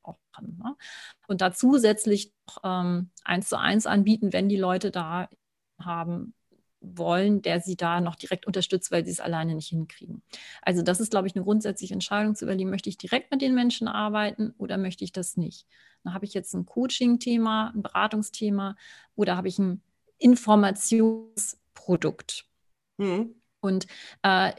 auch 0.06 0.18
kann. 0.34 0.56
Ne? 0.62 0.76
Und 1.26 1.40
da 1.40 1.52
zusätzlich 1.52 2.32
noch 2.46 2.58
ähm, 2.64 3.10
eins 3.24 3.48
zu 3.48 3.58
eins 3.58 3.86
anbieten, 3.86 4.32
wenn 4.32 4.48
die 4.48 4.56
Leute 4.56 4.90
da 4.90 5.28
haben 5.78 6.34
wollen, 6.80 7.42
der 7.42 7.60
sie 7.60 7.76
da 7.76 8.00
noch 8.00 8.16
direkt 8.16 8.46
unterstützt, 8.46 8.90
weil 8.92 9.04
sie 9.04 9.10
es 9.10 9.20
alleine 9.20 9.54
nicht 9.54 9.68
hinkriegen. 9.68 10.22
Also 10.62 10.80
das 10.82 11.00
ist, 11.00 11.10
glaube 11.10 11.26
ich, 11.26 11.34
eine 11.34 11.44
grundsätzliche 11.44 11.94
Entscheidung 11.94 12.34
zu 12.34 12.44
überlegen, 12.44 12.70
möchte 12.70 12.88
ich 12.88 12.96
direkt 12.98 13.30
mit 13.30 13.42
den 13.42 13.54
Menschen 13.54 13.88
arbeiten 13.88 14.54
oder 14.58 14.78
möchte 14.78 15.04
ich 15.04 15.12
das 15.12 15.36
nicht? 15.36 15.66
Dann 16.04 16.14
habe 16.14 16.24
ich 16.24 16.32
jetzt 16.34 16.54
ein 16.54 16.66
Coaching-Thema, 16.66 17.72
ein 17.74 17.82
Beratungsthema 17.82 18.76
oder 19.16 19.36
habe 19.36 19.48
ich 19.48 19.58
ein 19.58 19.82
Informationsprodukt? 20.18 22.46
Mhm. 22.98 23.34
Und 23.60 23.86
äh, 24.22 24.52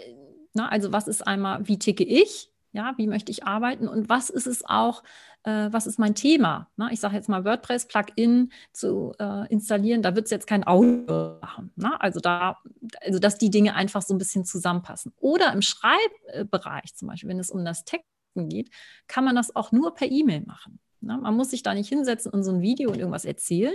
na, 0.53 0.69
also 0.69 0.91
was 0.91 1.07
ist 1.07 1.25
einmal, 1.25 1.67
wie 1.67 1.79
ticke 1.79 2.03
ich? 2.03 2.51
Ja, 2.77 2.93
wie 2.97 3.07
möchte 3.07 3.31
ich 3.31 3.43
arbeiten 3.43 3.87
und 3.87 4.07
was 4.07 4.29
ist 4.29 4.45
es 4.45 4.63
auch, 4.63 5.01
äh, 5.41 5.69
was 5.71 5.87
ist 5.87 5.97
mein 5.97 6.13
Thema? 6.13 6.69
Ne? 6.77 6.89
Ich 6.91 6.99
sage 6.99 7.15
jetzt 7.15 7.27
mal 7.27 7.43
WordPress 7.43 7.87
Plugin 7.87 8.51
zu 8.71 9.13
äh, 9.17 9.51
installieren, 9.51 10.03
da 10.03 10.15
wird 10.15 10.25
es 10.25 10.31
jetzt 10.31 10.45
kein 10.45 10.67
Audio 10.67 11.39
machen. 11.41 11.71
Ne? 11.75 11.99
Also 11.99 12.19
da, 12.19 12.57
also 13.01 13.17
dass 13.17 13.39
die 13.39 13.49
Dinge 13.49 13.73
einfach 13.73 14.03
so 14.03 14.13
ein 14.13 14.19
bisschen 14.19 14.45
zusammenpassen. 14.45 15.11
Oder 15.17 15.53
im 15.53 15.63
Schreibbereich 15.63 16.93
zum 16.93 17.07
Beispiel, 17.07 17.29
wenn 17.29 17.39
es 17.39 17.49
um 17.49 17.65
das 17.65 17.83
Texten 17.83 18.47
geht, 18.47 18.69
kann 19.07 19.25
man 19.25 19.35
das 19.35 19.55
auch 19.55 19.71
nur 19.71 19.95
per 19.95 20.11
E-Mail 20.11 20.43
machen. 20.45 20.79
Ne? 21.01 21.17
Man 21.17 21.35
muss 21.35 21.49
sich 21.49 21.63
da 21.63 21.73
nicht 21.73 21.89
hinsetzen 21.89 22.31
und 22.31 22.43
so 22.43 22.51
ein 22.51 22.61
Video 22.61 22.91
und 22.91 22.99
irgendwas 22.99 23.25
erzählen. 23.25 23.73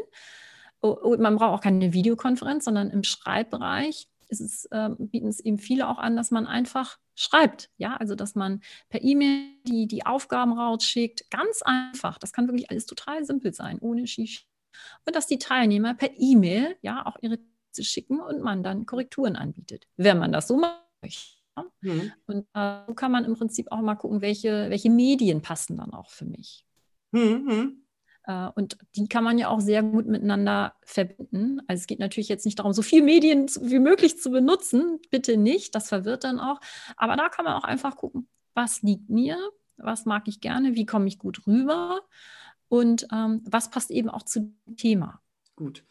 Und 0.79 1.21
man 1.21 1.35
braucht 1.35 1.59
auch 1.59 1.61
keine 1.61 1.93
Videokonferenz, 1.93 2.67
sondern 2.67 2.91
im 2.91 3.03
Schreibbereich 3.03 4.07
es, 4.29 4.67
äh, 4.67 4.91
bieten 4.97 5.27
es 5.27 5.41
eben 5.41 5.59
viele 5.59 5.89
auch 5.89 5.99
an, 5.99 6.15
dass 6.15 6.31
man 6.31 6.47
einfach 6.47 6.99
schreibt. 7.15 7.71
Ja, 7.77 7.97
also 7.97 8.15
dass 8.15 8.35
man 8.35 8.61
per 8.89 9.03
E-Mail 9.03 9.49
die, 9.67 9.87
die 9.87 10.07
Aufgaben 10.07 10.53
rausschickt. 10.53 11.31
Ganz 11.31 11.63
einfach. 11.63 12.19
Das 12.19 12.33
kann 12.33 12.49
wirklich 12.49 12.71
alles 12.71 12.87
total 12.87 13.25
simpel 13.25 13.53
sein, 13.53 13.79
ohne 13.81 14.07
Shishi. 14.07 14.45
Und 15.07 15.17
dass 15.17 15.27
die 15.27 15.39
Teilnehmer 15.39 15.95
per 15.95 16.11
E-Mail 16.17 16.77
ja 16.83 17.07
auch 17.07 17.17
ihre 17.21 17.39
Texte 17.39 17.85
schicken 17.85 18.21
und 18.21 18.43
man 18.43 18.63
dann 18.63 18.87
Korrekturen 18.87 19.37
anbietet, 19.37 19.87
wenn 19.97 20.19
man 20.19 20.33
das 20.33 20.49
so 20.49 20.57
macht. 20.57 21.43
Mhm. 21.83 22.13
Und 22.27 22.47
äh, 22.55 22.81
so 22.87 22.95
kann 22.95 23.13
man 23.13 23.25
im 23.25 23.35
Prinzip 23.35 23.71
auch 23.71 23.81
mal 23.81 23.97
gucken, 23.97 24.23
welche, 24.23 24.71
welche 24.71 24.91
Medien 24.91 25.43
passen 25.43 25.77
dann 25.77 25.93
auch 25.93 26.11
für 26.11 26.25
mich. 26.25 26.65
Mhm. 27.13 27.82
Äh, 28.25 28.49
und 28.55 28.79
die 28.97 29.09
kann 29.09 29.25
man 29.25 29.39
ja 29.39 29.49
auch 29.49 29.61
sehr 29.61 29.83
gut 29.83 30.07
miteinander 30.07 30.75
verbinden. 30.85 31.61
Also 31.67 31.81
es 31.81 31.87
geht 31.87 31.99
natürlich 31.99 32.29
jetzt 32.29 32.45
nicht 32.45 32.59
darum, 32.59 32.73
so 32.73 32.83
viel 32.83 33.03
Medien 33.03 33.47
wie 33.61 33.79
möglich 33.79 34.21
zu 34.21 34.31
benutzen. 34.31 35.01
Bitte 35.11 35.37
nicht, 35.37 35.75
das 35.75 35.89
verwirrt 35.89 36.25
dann 36.25 36.41
auch. 36.41 36.61
Aber 36.97 37.17
da 37.17 37.29
kann 37.29 37.45
man 37.45 37.55
auch 37.55 37.65
einfach 37.65 37.97
gucken, 37.97 38.29
was 38.55 38.83
liegt 38.83 39.09
mir, 39.11 39.39
was 39.77 40.05
mag 40.05 40.29
ich 40.29 40.41
gerne, 40.41 40.75
wie 40.75 40.87
komme 40.87 41.09
ich 41.09 41.19
gut 41.19 41.47
rüber 41.47 42.03
und 42.69 43.07
ähm, 43.13 43.43
was 43.45 43.71
passt 43.71 43.91
eben 43.91 44.09
auch 44.09 44.23
zu 44.23 44.41
dem 44.41 44.77
Thema. 44.77 45.21
Gut. 45.57 45.85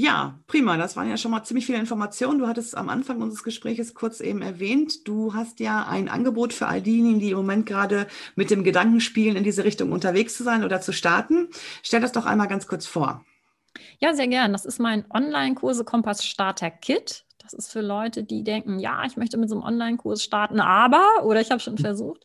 Ja, 0.00 0.38
prima. 0.46 0.76
Das 0.76 0.94
waren 0.94 1.10
ja 1.10 1.16
schon 1.16 1.32
mal 1.32 1.42
ziemlich 1.42 1.66
viele 1.66 1.78
Informationen. 1.78 2.38
Du 2.38 2.46
hattest 2.46 2.76
am 2.76 2.88
Anfang 2.88 3.20
unseres 3.20 3.42
Gesprächs 3.42 3.94
kurz 3.94 4.20
eben 4.20 4.42
erwähnt, 4.42 5.08
du 5.08 5.34
hast 5.34 5.58
ja 5.58 5.88
ein 5.88 6.08
Angebot 6.08 6.52
für 6.52 6.68
all 6.68 6.80
diejenigen, 6.80 7.18
die 7.18 7.32
im 7.32 7.38
Moment 7.38 7.66
gerade 7.66 8.06
mit 8.36 8.52
dem 8.52 8.62
Gedanken 8.62 9.00
spielen, 9.00 9.34
in 9.34 9.42
diese 9.42 9.64
Richtung 9.64 9.90
unterwegs 9.90 10.36
zu 10.36 10.44
sein 10.44 10.62
oder 10.62 10.80
zu 10.80 10.92
starten. 10.92 11.48
Stell 11.82 12.00
das 12.00 12.12
doch 12.12 12.26
einmal 12.26 12.46
ganz 12.46 12.68
kurz 12.68 12.86
vor. 12.86 13.24
Ja, 13.98 14.14
sehr 14.14 14.28
gern. 14.28 14.52
Das 14.52 14.64
ist 14.66 14.78
mein 14.78 15.04
Online-Kurse 15.12 15.82
Kompass 15.82 16.24
Starter 16.24 16.70
Kit. 16.70 17.24
Das 17.42 17.52
ist 17.52 17.72
für 17.72 17.80
Leute, 17.80 18.22
die 18.22 18.44
denken, 18.44 18.78
ja, 18.78 19.02
ich 19.04 19.16
möchte 19.16 19.36
mit 19.36 19.48
so 19.48 19.56
einem 19.56 19.64
Online-Kurs 19.64 20.22
starten, 20.22 20.60
aber, 20.60 21.24
oder 21.24 21.40
ich 21.40 21.50
habe 21.50 21.58
schon 21.60 21.76
versucht. 21.76 22.24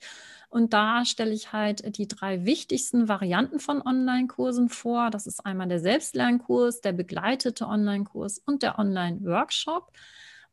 Und 0.53 0.71
da 0.71 1.03
stelle 1.03 1.33
ich 1.33 1.51
halt 1.51 1.97
die 1.97 2.07
drei 2.07 2.45
wichtigsten 2.45 3.07
Varianten 3.07 3.59
von 3.59 3.81
Online-Kursen 3.81 4.69
vor. 4.69 5.09
Das 5.09 5.25
ist 5.25 5.43
einmal 5.47 5.67
der 5.67 5.79
Selbstlernkurs, 5.79 6.81
der 6.81 6.93
begleitete 6.93 7.65
Online-Kurs 7.65 8.37
und 8.37 8.61
der 8.61 8.77
Online-Workshop, 8.77 9.91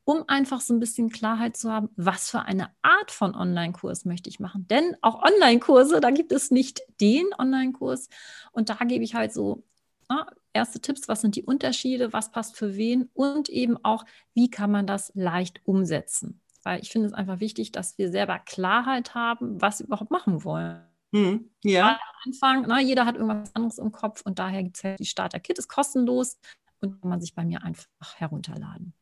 um 0.04 0.24
einfach 0.26 0.62
so 0.62 0.72
ein 0.72 0.80
bisschen 0.80 1.10
Klarheit 1.10 1.54
zu 1.54 1.70
haben, 1.70 1.90
was 1.96 2.30
für 2.30 2.40
eine 2.40 2.70
Art 2.80 3.10
von 3.10 3.34
Online-Kurs 3.34 4.06
möchte 4.06 4.30
ich 4.30 4.40
machen. 4.40 4.66
Denn 4.68 4.96
auch 5.02 5.22
Online-Kurse, 5.22 6.00
da 6.00 6.10
gibt 6.10 6.32
es 6.32 6.50
nicht 6.50 6.80
den 7.02 7.26
Online-Kurs. 7.38 8.08
Und 8.52 8.70
da 8.70 8.76
gebe 8.76 9.04
ich 9.04 9.14
halt 9.14 9.34
so 9.34 9.64
na, 10.08 10.26
erste 10.54 10.80
Tipps, 10.80 11.08
was 11.08 11.20
sind 11.20 11.36
die 11.36 11.44
Unterschiede, 11.44 12.14
was 12.14 12.30
passt 12.30 12.56
für 12.56 12.74
wen 12.74 13.10
und 13.12 13.50
eben 13.50 13.76
auch, 13.84 14.06
wie 14.32 14.50
kann 14.50 14.70
man 14.70 14.86
das 14.86 15.12
leicht 15.14 15.60
umsetzen 15.66 16.39
weil 16.62 16.80
ich 16.80 16.90
finde 16.90 17.08
es 17.08 17.12
einfach 17.12 17.40
wichtig, 17.40 17.72
dass 17.72 17.96
wir 17.98 18.10
selber 18.10 18.38
Klarheit 18.38 19.14
haben, 19.14 19.60
was 19.60 19.80
wir 19.80 19.86
überhaupt 19.86 20.10
machen 20.10 20.44
wollen. 20.44 20.82
Hm, 21.12 21.50
ja. 21.64 21.92
Am 21.92 21.98
Anfang, 22.26 22.64
na, 22.68 22.80
jeder 22.80 23.04
hat 23.06 23.16
irgendwas 23.16 23.54
anderes 23.54 23.78
im 23.78 23.90
Kopf 23.92 24.22
und 24.24 24.38
daher 24.38 24.62
gibt 24.62 24.76
es 24.76 24.84
halt 24.84 25.00
die 25.00 25.06
Starter-Kit, 25.06 25.58
ist 25.58 25.68
kostenlos 25.68 26.38
und 26.80 27.00
kann 27.00 27.10
man 27.10 27.20
sich 27.20 27.34
bei 27.34 27.44
mir 27.44 27.62
einfach 27.62 27.86
herunterladen. 28.16 28.94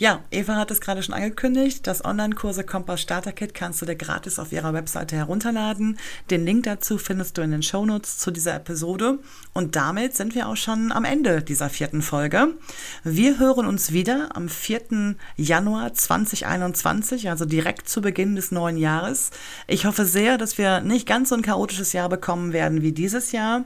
Ja, 0.00 0.22
Eva 0.30 0.54
hat 0.54 0.70
es 0.70 0.80
gerade 0.80 1.02
schon 1.02 1.14
angekündigt. 1.14 1.84
Das 1.88 2.04
Online-Kurse 2.04 2.62
Kompass 2.62 3.00
Starter 3.00 3.32
Kit 3.32 3.52
kannst 3.52 3.82
du 3.82 3.86
dir 3.86 3.96
gratis 3.96 4.38
auf 4.38 4.52
ihrer 4.52 4.72
Webseite 4.72 5.16
herunterladen. 5.16 5.98
Den 6.30 6.46
Link 6.46 6.62
dazu 6.62 6.98
findest 6.98 7.36
du 7.36 7.42
in 7.42 7.50
den 7.50 7.64
Shownotes 7.64 8.16
zu 8.18 8.30
dieser 8.30 8.54
Episode. 8.54 9.18
Und 9.54 9.74
damit 9.74 10.14
sind 10.14 10.36
wir 10.36 10.48
auch 10.48 10.56
schon 10.56 10.92
am 10.92 11.04
Ende 11.04 11.42
dieser 11.42 11.68
vierten 11.68 12.02
Folge. 12.02 12.54
Wir 13.02 13.40
hören 13.40 13.66
uns 13.66 13.90
wieder 13.90 14.36
am 14.36 14.48
4. 14.48 15.16
Januar 15.34 15.92
2021, 15.92 17.28
also 17.28 17.44
direkt 17.44 17.88
zu 17.88 18.00
Beginn 18.00 18.36
des 18.36 18.52
neuen 18.52 18.76
Jahres. 18.76 19.30
Ich 19.66 19.84
hoffe 19.84 20.04
sehr, 20.04 20.38
dass 20.38 20.58
wir 20.58 20.80
nicht 20.80 21.08
ganz 21.08 21.30
so 21.30 21.34
ein 21.34 21.42
chaotisches 21.42 21.92
Jahr 21.92 22.08
bekommen 22.08 22.52
werden 22.52 22.82
wie 22.82 22.92
dieses 22.92 23.32
Jahr. 23.32 23.64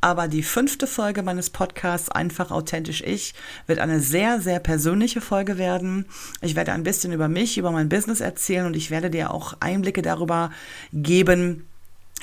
Aber 0.00 0.26
die 0.26 0.42
fünfte 0.42 0.86
Folge 0.86 1.22
meines 1.22 1.50
Podcasts 1.50 2.08
Einfach 2.08 2.50
authentisch 2.50 3.02
ich 3.02 3.34
wird 3.66 3.78
eine 3.78 4.00
sehr, 4.00 4.40
sehr 4.40 4.58
persönliche 4.58 5.20
Folge 5.26 5.58
werden. 5.58 6.06
Ich 6.40 6.54
werde 6.54 6.72
ein 6.72 6.84
bisschen 6.84 7.12
über 7.12 7.28
mich, 7.28 7.58
über 7.58 7.72
mein 7.72 7.88
Business 7.88 8.20
erzählen 8.20 8.66
und 8.66 8.76
ich 8.76 8.90
werde 8.90 9.10
dir 9.10 9.32
auch 9.32 9.54
Einblicke 9.60 10.02
darüber 10.02 10.50
geben, 10.92 11.66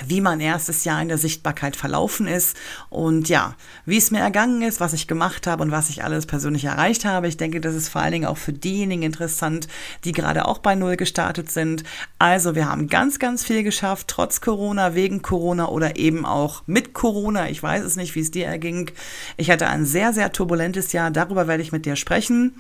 wie 0.08 0.22
mein 0.22 0.40
erstes 0.40 0.86
Jahr 0.86 1.02
in 1.02 1.08
der 1.08 1.20
Sichtbarkeit 1.20 1.76
verlaufen 1.76 2.28
ist 2.28 2.58
und 2.90 3.30
ja, 3.30 3.56
wie 3.86 3.98
es 3.98 4.10
mir 4.10 4.20
ergangen 4.20 4.64
ist, 4.64 4.80
was 4.80 4.94
ich 4.94 5.08
gemacht 5.08 5.46
habe 5.46 5.62
und 5.62 5.72
was 5.72 5.90
ich 5.90 6.04
alles 6.04 6.26
persönlich 6.26 6.66
erreicht 6.66 7.06
habe. 7.06 7.28
Ich 7.28 7.38
denke, 7.38 7.62
das 7.62 7.76
ist 7.76 7.90
vor 7.90 8.02
allen 8.02 8.12
Dingen 8.12 8.26
auch 8.26 8.38
für 8.38 8.54
diejenigen 8.54 9.04
interessant, 9.04 9.68
die 10.04 10.12
gerade 10.12 10.46
auch 10.46 10.58
bei 10.58 10.74
Null 10.74 10.98
gestartet 10.98 11.52
sind. 11.52 11.84
Also 12.18 12.56
wir 12.56 12.68
haben 12.68 12.88
ganz, 12.88 13.20
ganz 13.20 13.44
viel 13.44 13.62
geschafft, 13.62 14.08
trotz 14.08 14.42
Corona, 14.42 14.96
wegen 14.96 15.22
Corona 15.22 15.68
oder 15.70 15.96
eben 15.96 16.26
auch 16.26 16.64
mit 16.66 16.94
Corona. 16.94 17.50
Ich 17.50 17.62
weiß 17.62 17.84
es 17.84 17.96
nicht, 17.96 18.16
wie 18.16 18.22
es 18.22 18.32
dir 18.32 18.48
erging. 18.48 18.90
Ich 19.38 19.52
hatte 19.52 19.68
ein 19.68 19.86
sehr, 19.86 20.12
sehr 20.12 20.32
turbulentes 20.32 20.92
Jahr. 20.92 21.12
Darüber 21.12 21.48
werde 21.48 21.62
ich 21.62 21.72
mit 21.72 21.86
dir 21.86 21.96
sprechen. 21.96 22.56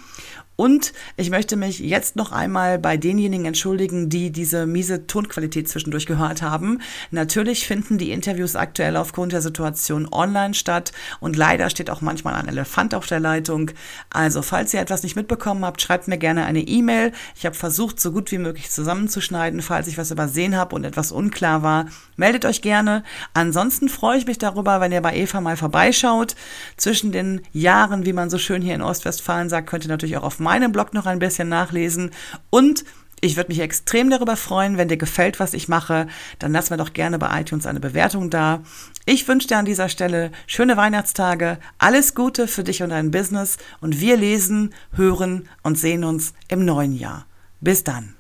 Und 0.55 0.93
ich 1.17 1.31
möchte 1.31 1.55
mich 1.55 1.79
jetzt 1.79 2.15
noch 2.15 2.31
einmal 2.31 2.77
bei 2.77 2.95
denjenigen 2.95 3.45
entschuldigen, 3.45 4.09
die 4.09 4.31
diese 4.31 4.67
miese 4.67 5.07
Tonqualität 5.07 5.67
zwischendurch 5.67 6.05
gehört 6.05 6.43
haben. 6.43 6.79
Natürlich 7.09 7.65
finden 7.65 7.97
die 7.97 8.11
Interviews 8.11 8.55
aktuell 8.55 8.95
aufgrund 8.97 9.31
der 9.31 9.41
Situation 9.41 10.07
online 10.11 10.53
statt 10.53 10.91
und 11.19 11.35
leider 11.35 11.71
steht 11.71 11.89
auch 11.89 12.01
manchmal 12.01 12.35
ein 12.35 12.47
Elefant 12.47 12.93
auf 12.93 13.07
der 13.07 13.19
Leitung. 13.19 13.71
Also 14.11 14.43
falls 14.43 14.73
ihr 14.75 14.79
etwas 14.79 15.01
nicht 15.01 15.15
mitbekommen 15.15 15.65
habt, 15.65 15.81
schreibt 15.81 16.07
mir 16.07 16.19
gerne 16.19 16.45
eine 16.45 16.61
E-Mail. 16.61 17.13
Ich 17.35 17.47
habe 17.47 17.55
versucht, 17.55 17.99
so 17.99 18.11
gut 18.11 18.31
wie 18.31 18.37
möglich 18.37 18.69
zusammenzuschneiden. 18.69 19.63
Falls 19.63 19.87
ich 19.87 19.97
was 19.97 20.11
übersehen 20.11 20.55
habe 20.55 20.75
und 20.75 20.83
etwas 20.83 21.11
unklar 21.11 21.63
war, 21.63 21.87
meldet 22.15 22.45
euch 22.45 22.61
gerne. 22.61 23.03
Ansonsten 23.33 23.89
freue 23.89 24.19
ich 24.19 24.27
mich 24.27 24.37
darüber, 24.37 24.81
wenn 24.81 24.91
ihr 24.91 25.01
bei 25.01 25.15
Eva 25.15 25.41
mal 25.41 25.57
vorbeischaut. 25.57 26.35
Zwischen 26.77 27.11
den 27.11 27.41
Jahren, 27.53 28.05
wie 28.05 28.13
man 28.13 28.29
so 28.29 28.37
schön 28.37 28.61
hier 28.61 28.75
in 28.75 28.83
Ostwestfalen 28.83 29.49
sagt, 29.49 29.67
könnt 29.67 29.85
ihr 29.85 29.89
natürlich 29.89 30.17
auch 30.17 30.23
auf 30.23 30.39
meinem 30.43 30.71
Blog 30.71 30.93
noch 30.93 31.05
ein 31.05 31.19
bisschen 31.19 31.49
nachlesen. 31.49 32.11
Und 32.49 32.85
ich 33.23 33.37
würde 33.37 33.49
mich 33.49 33.61
extrem 33.61 34.09
darüber 34.09 34.35
freuen, 34.35 34.77
wenn 34.77 34.89
dir 34.89 34.97
gefällt, 34.97 35.39
was 35.39 35.53
ich 35.53 35.69
mache. 35.69 36.07
Dann 36.39 36.51
lass 36.51 36.69
mir 36.69 36.77
doch 36.77 36.91
gerne 36.91 37.17
bei 37.17 37.39
iTunes 37.39 37.65
eine 37.65 37.79
Bewertung 37.79 38.29
da. 38.29 38.61
Ich 39.05 39.27
wünsche 39.29 39.47
dir 39.47 39.57
an 39.57 39.65
dieser 39.65 39.87
Stelle 39.87 40.31
schöne 40.45 40.75
Weihnachtstage, 40.75 41.57
alles 41.77 42.15
Gute 42.15 42.49
für 42.49 42.65
dich 42.65 42.83
und 42.83 42.89
dein 42.89 43.11
Business 43.11 43.57
und 43.79 44.01
wir 44.01 44.17
lesen, 44.17 44.73
hören 44.91 45.47
und 45.61 45.79
sehen 45.79 46.03
uns 46.03 46.33
im 46.49 46.65
neuen 46.65 46.97
Jahr. 46.97 47.25
Bis 47.61 47.85
dann. 47.85 48.13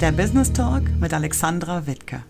Der 0.00 0.12
Business 0.12 0.52
Talk 0.52 0.82
mit 1.00 1.12
Alexandra 1.12 1.86
Wittke. 1.86 2.22